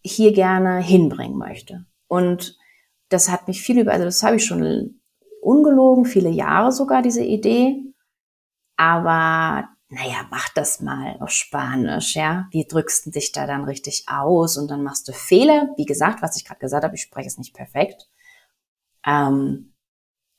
[0.03, 1.87] hier gerne hinbringen möchte.
[2.07, 2.59] Und
[3.09, 5.01] das hat mich viel über, also das habe ich schon
[5.41, 7.86] ungelogen, viele Jahre sogar, diese Idee
[8.77, 12.49] aber naja, mach das mal auf Spanisch, ja.
[12.51, 14.57] Wie drückst du dich da dann richtig aus?
[14.57, 15.69] Und dann machst du Fehler.
[15.77, 18.09] Wie gesagt, was ich gerade gesagt habe, ich spreche es nicht perfekt.
[19.07, 19.75] Ähm,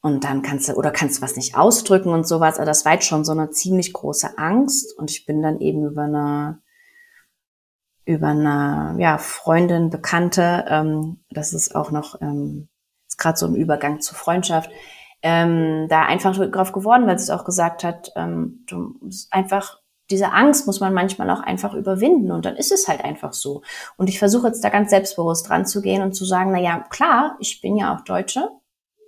[0.02, 2.58] und dann kannst du, oder kannst du was nicht ausdrücken und sowas.
[2.58, 4.98] Aber das war jetzt schon so eine ziemlich große Angst.
[4.98, 6.62] Und ich bin dann eben über eine,
[8.06, 12.70] über eine, ja, Freundin, Bekannte, ähm, das ist auch noch, ähm,
[13.08, 14.70] ist gerade so im Übergang zur Freundschaft,
[15.28, 18.98] ähm, da einfach drauf geworden, weil sie es auch gesagt hat, ähm, du
[19.30, 23.34] einfach diese Angst muss man manchmal auch einfach überwinden und dann ist es halt einfach
[23.34, 23.62] so.
[23.98, 26.80] Und ich versuche jetzt da ganz selbstbewusst dran zu gehen und zu sagen, na ja,
[26.80, 28.50] klar, ich bin ja auch Deutsche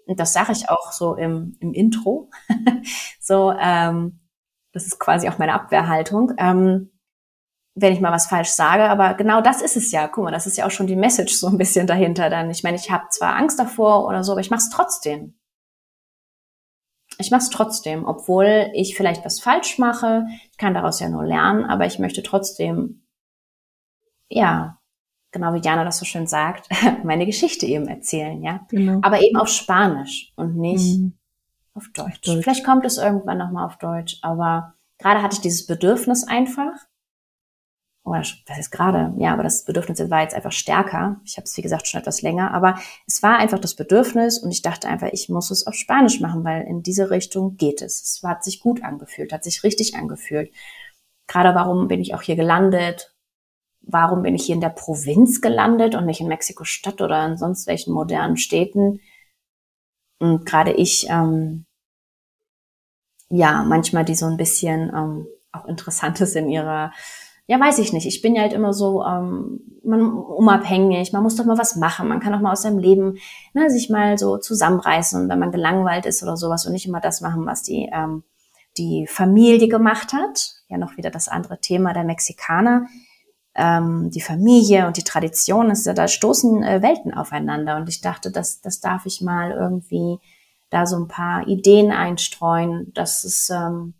[0.07, 2.29] und das sage ich auch so im, im Intro.
[3.21, 4.19] so, ähm,
[4.73, 6.33] das ist quasi auch meine Abwehrhaltung.
[6.37, 6.91] Ähm,
[7.75, 10.09] wenn ich mal was falsch sage, aber genau das ist es ja.
[10.09, 12.29] Guck mal, das ist ja auch schon die Message so ein bisschen dahinter.
[12.29, 15.38] Dann, ich meine, ich habe zwar Angst davor oder so, aber ich mache es trotzdem
[17.19, 20.25] ich mache es trotzdem, obwohl ich vielleicht was falsch mache.
[20.51, 23.03] Ich kann daraus ja nur lernen, aber ich möchte trotzdem,
[24.29, 24.79] ja,
[25.31, 26.69] genau wie Jana das so schön sagt,
[27.03, 28.65] meine Geschichte eben erzählen, ja.
[28.69, 28.99] Genau.
[29.01, 31.13] Aber eben auf Spanisch und nicht mhm.
[31.73, 32.21] auf, Deutsch.
[32.21, 32.43] Deutsch.
[32.43, 36.71] Vielleicht kommt es irgendwann nochmal auf Deutsch, aber gerade hatte ich dieses Bedürfnis einfach
[38.09, 41.21] oder was ist gerade, ja, aber das Bedürfnis war jetzt einfach stärker.
[41.23, 44.51] Ich habe es, wie gesagt, schon etwas länger, aber es war einfach das Bedürfnis und
[44.51, 48.01] ich dachte einfach, ich muss es auf Spanisch machen, weil in diese Richtung geht es.
[48.01, 50.51] Es hat sich gut angefühlt, hat sich richtig angefühlt.
[51.27, 53.15] Gerade warum bin ich auch hier gelandet?
[53.81, 57.67] Warum bin ich hier in der Provinz gelandet und nicht in Mexiko-Stadt oder in sonst
[57.67, 58.99] welchen modernen Städten?
[60.19, 61.65] Und gerade ich, ähm,
[63.29, 66.91] ja, manchmal die so ein bisschen ähm, auch Interessantes in ihrer
[67.49, 68.05] ja, weiß ich nicht.
[68.05, 71.11] Ich bin ja halt immer so ähm, man, unabhängig.
[71.13, 72.07] Man muss doch mal was machen.
[72.07, 73.17] Man kann doch mal aus seinem Leben
[73.55, 77.21] ne, sich mal so zusammenreißen, wenn man gelangweilt ist oder sowas und nicht immer das
[77.21, 78.21] machen, was die ähm,
[78.77, 80.57] die Familie gemacht hat.
[80.67, 82.85] Ja, noch wieder das andere Thema der Mexikaner.
[83.55, 87.77] Ähm, die Familie und die Tradition, ist ja, da stoßen äh, Welten aufeinander.
[87.77, 90.19] Und ich dachte, das, das darf ich mal irgendwie
[90.69, 93.95] da so ein paar Ideen einstreuen, dass es ähm,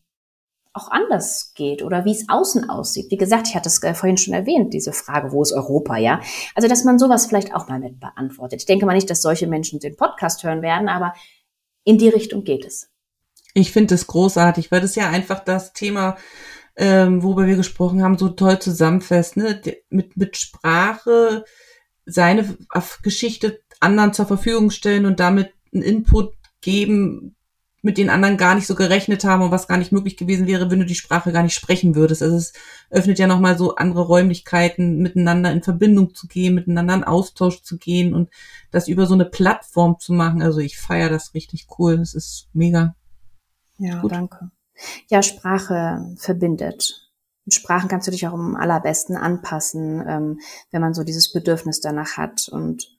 [0.79, 3.11] auch anders geht oder wie es außen aussieht.
[3.11, 6.21] Wie gesagt, ich hatte es äh, vorhin schon erwähnt, diese Frage, wo ist Europa, ja?
[6.55, 8.61] Also, dass man sowas vielleicht auch mal mit beantwortet.
[8.61, 11.13] Ich denke mal nicht, dass solche Menschen den Podcast hören werden, aber
[11.83, 12.89] in die Richtung geht es.
[13.53, 16.17] Ich finde es großartig, weil das ja einfach das Thema,
[16.75, 19.61] ähm, worüber wir gesprochen haben, so toll zusammenfasst, ne?
[19.89, 21.43] Mit, mit Sprache
[22.05, 22.57] seine
[23.03, 27.35] Geschichte anderen zur Verfügung stellen und damit einen Input geben,
[27.81, 30.69] mit den anderen gar nicht so gerechnet haben und was gar nicht möglich gewesen wäre,
[30.69, 32.21] wenn du die Sprache gar nicht sprechen würdest.
[32.21, 32.53] Also es
[32.89, 37.77] öffnet ja nochmal so andere Räumlichkeiten, miteinander in Verbindung zu gehen, miteinander in Austausch zu
[37.77, 38.29] gehen und
[38.71, 40.41] das über so eine Plattform zu machen.
[40.41, 41.97] Also ich feiere das richtig cool.
[41.97, 42.95] Das ist mega.
[43.77, 44.11] Ja, Gut.
[44.11, 44.51] danke.
[45.09, 47.09] Ja, Sprache verbindet.
[47.45, 50.39] Mit Sprachen kannst du dich auch am allerbesten anpassen, ähm,
[50.71, 52.98] wenn man so dieses Bedürfnis danach hat und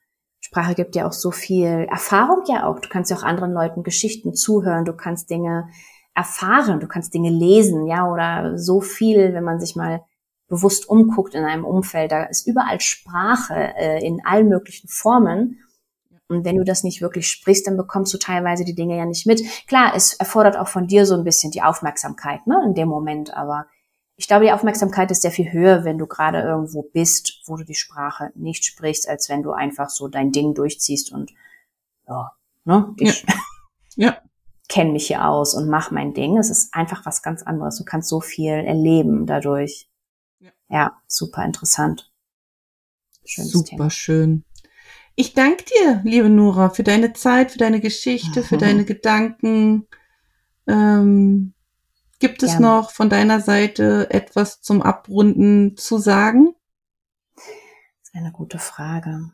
[0.50, 2.80] Sprache gibt ja auch so viel Erfahrung ja auch.
[2.80, 5.68] Du kannst ja auch anderen Leuten Geschichten zuhören, du kannst Dinge
[6.12, 10.02] erfahren, du kannst Dinge lesen, ja, oder so viel, wenn man sich mal
[10.48, 15.60] bewusst umguckt in einem Umfeld, da ist überall Sprache äh, in allen möglichen Formen.
[16.26, 19.26] Und wenn du das nicht wirklich sprichst, dann bekommst du teilweise die Dinge ja nicht
[19.26, 19.42] mit.
[19.68, 23.32] Klar, es erfordert auch von dir so ein bisschen die Aufmerksamkeit, ne, in dem Moment,
[23.34, 23.66] aber
[24.20, 27.64] ich glaube, die Aufmerksamkeit ist sehr viel höher, wenn du gerade irgendwo bist, wo du
[27.64, 31.32] die Sprache nicht sprichst, als wenn du einfach so dein Ding durchziehst und
[32.06, 32.30] ja,
[32.66, 33.24] ne, ich
[33.96, 34.08] ja.
[34.08, 34.18] ja.
[34.68, 36.36] kenne mich hier aus und mach mein Ding.
[36.36, 37.78] Es ist einfach was ganz anderes.
[37.78, 39.88] Du kannst so viel erleben dadurch.
[40.38, 42.12] Ja, ja super interessant.
[43.24, 43.90] Schönes super Thema.
[43.90, 44.44] schön.
[45.14, 48.44] Ich danke dir, liebe Nora, für deine Zeit, für deine Geschichte, mhm.
[48.44, 49.88] für deine Gedanken.
[50.66, 51.54] Ähm,
[52.20, 52.66] Gibt es Gerne.
[52.66, 56.54] noch von deiner Seite etwas zum Abrunden zu sagen?
[57.34, 59.32] Das wäre eine gute Frage.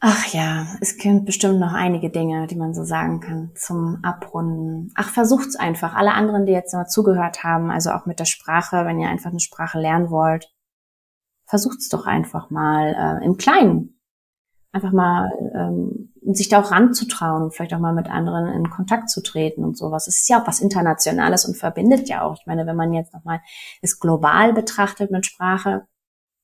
[0.00, 4.92] Ach ja, es gibt bestimmt noch einige Dinge, die man so sagen kann zum Abrunden.
[4.94, 5.96] Ach, versucht's einfach.
[5.96, 9.30] Alle anderen, die jetzt mal zugehört haben, also auch mit der Sprache, wenn ihr einfach
[9.30, 10.54] eine Sprache lernen wollt,
[11.46, 13.98] versucht's doch einfach mal äh, im Kleinen.
[14.70, 19.22] Einfach mal ähm, sich da auch ranzutrauen, vielleicht auch mal mit anderen in Kontakt zu
[19.22, 20.06] treten und sowas.
[20.08, 22.36] Es ist ja auch was Internationales und verbindet ja auch.
[22.38, 23.40] Ich meine, wenn man jetzt nochmal
[23.80, 25.86] es global betrachtet mit Sprache,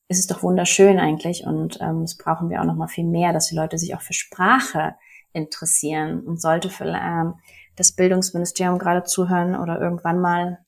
[0.08, 3.32] ist es doch wunderschön eigentlich und ähm, das brauchen wir auch noch mal viel mehr,
[3.32, 4.94] dass die Leute sich auch für Sprache
[5.32, 7.34] interessieren und sollte für ähm,
[7.76, 10.58] das Bildungsministerium gerade zuhören oder irgendwann mal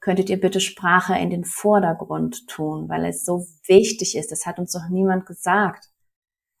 [0.00, 4.30] könntet ihr bitte Sprache in den Vordergrund tun, weil es so wichtig ist.
[4.30, 5.88] Das hat uns doch niemand gesagt.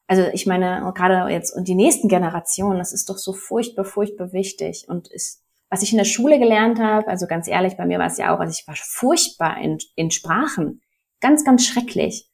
[0.06, 4.32] Also ich meine, gerade jetzt und die nächsten Generationen, das ist doch so furchtbar, furchtbar
[4.32, 4.86] wichtig.
[4.88, 8.06] Und ist, was ich in der Schule gelernt habe, also ganz ehrlich, bei mir war
[8.06, 10.80] es ja auch, also ich war furchtbar in, in Sprachen.
[11.20, 12.30] Ganz, ganz schrecklich.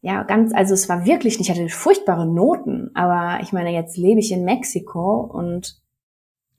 [0.00, 3.96] Ja, ganz, also es war wirklich nicht, ich hatte furchtbare Noten, aber ich meine, jetzt
[3.96, 5.80] lebe ich in Mexiko und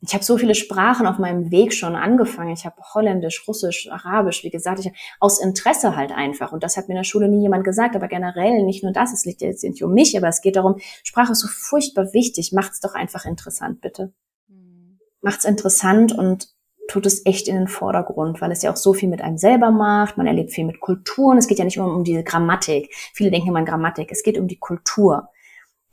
[0.06, 2.51] ich habe so viele Sprachen auf meinem Weg schon angefangen.
[2.51, 4.91] Ich habe Holländisch, Russisch, Arabisch, wie gesagt, ich,
[5.22, 6.51] aus Interesse halt einfach.
[6.51, 9.14] Und das hat mir in der Schule nie jemand gesagt, aber generell nicht nur das,
[9.14, 12.51] es liegt jetzt nicht um mich, aber es geht darum, Sprache ist so furchtbar wichtig.
[12.51, 14.12] Macht's doch einfach interessant, bitte.
[14.49, 14.99] Mhm.
[15.22, 16.49] Macht's interessant und
[16.89, 19.72] tut es echt in den Vordergrund, weil es ja auch so viel mit einem selber
[19.72, 20.18] macht.
[20.18, 21.38] Man erlebt viel mit Kulturen.
[21.38, 22.93] Es geht ja nicht immer um diese Grammatik.
[23.14, 24.12] Viele denken immer an Grammatik.
[24.12, 25.30] Es geht um die Kultur,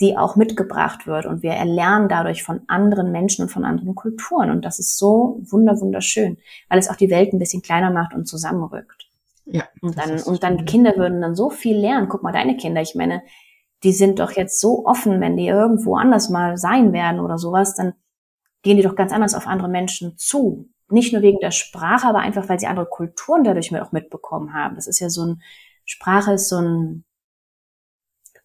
[0.01, 1.26] die auch mitgebracht wird.
[1.26, 4.51] Und wir erlernen dadurch von anderen Menschen und von anderen Kulturen.
[4.51, 6.38] Und das ist so wunder, wunderschön,
[6.68, 9.09] weil es auch die Welt ein bisschen kleiner macht und zusammenrückt.
[9.46, 9.64] Ja.
[9.80, 12.09] Und dann, und dann Kinder würden dann so viel lernen.
[12.09, 13.22] Guck mal, deine Kinder, ich meine,
[13.82, 17.74] die sind doch jetzt so offen, wenn die irgendwo anders mal sein werden oder sowas,
[17.74, 17.94] dann
[18.62, 22.18] gehen die doch ganz anders auf andere Menschen zu nicht nur wegen der Sprache, aber
[22.18, 24.74] einfach, weil sie andere Kulturen dadurch auch mitbekommen haben.
[24.74, 25.42] Das ist ja so ein,
[25.84, 27.05] Sprache ist so ein,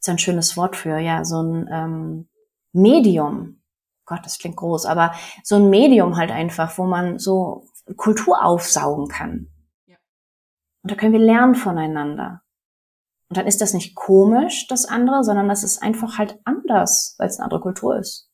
[0.05, 2.29] ist ein schönes Wort für, ja, so ein ähm,
[2.73, 3.61] Medium.
[4.05, 9.07] Gott, das klingt groß, aber so ein Medium halt einfach, wo man so Kultur aufsaugen
[9.07, 9.47] kann.
[9.87, 9.97] Ja.
[10.83, 12.41] Und da können wir lernen voneinander.
[13.29, 17.27] Und dann ist das nicht komisch, das andere, sondern das ist einfach halt anders, weil
[17.27, 18.29] es eine andere Kultur ist.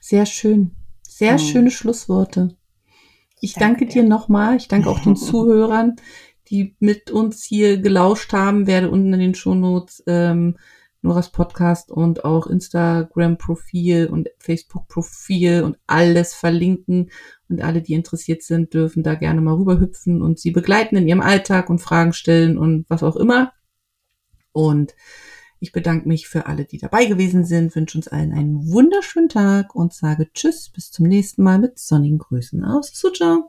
[0.00, 0.72] Sehr schön.
[1.08, 1.38] Sehr mhm.
[1.38, 2.56] schöne Schlussworte.
[3.40, 4.56] Ich danke, danke dir nochmal.
[4.56, 5.96] Ich danke auch den Zuhörern,
[6.48, 8.66] die mit uns hier gelauscht haben.
[8.66, 10.56] Werde unten in den Shownotes ähm,
[11.02, 17.10] Noras Podcast und auch Instagram-Profil und Facebook-Profil und alles verlinken.
[17.48, 21.20] Und alle, die interessiert sind, dürfen da gerne mal rüberhüpfen und sie begleiten in ihrem
[21.20, 23.52] Alltag und Fragen stellen und was auch immer.
[24.52, 24.94] Und
[25.58, 29.74] ich bedanke mich für alle, die dabei gewesen sind, wünsche uns allen einen wunderschönen Tag
[29.74, 33.48] und sage Tschüss, bis zum nächsten Mal mit sonnigen Grüßen aus Sucha.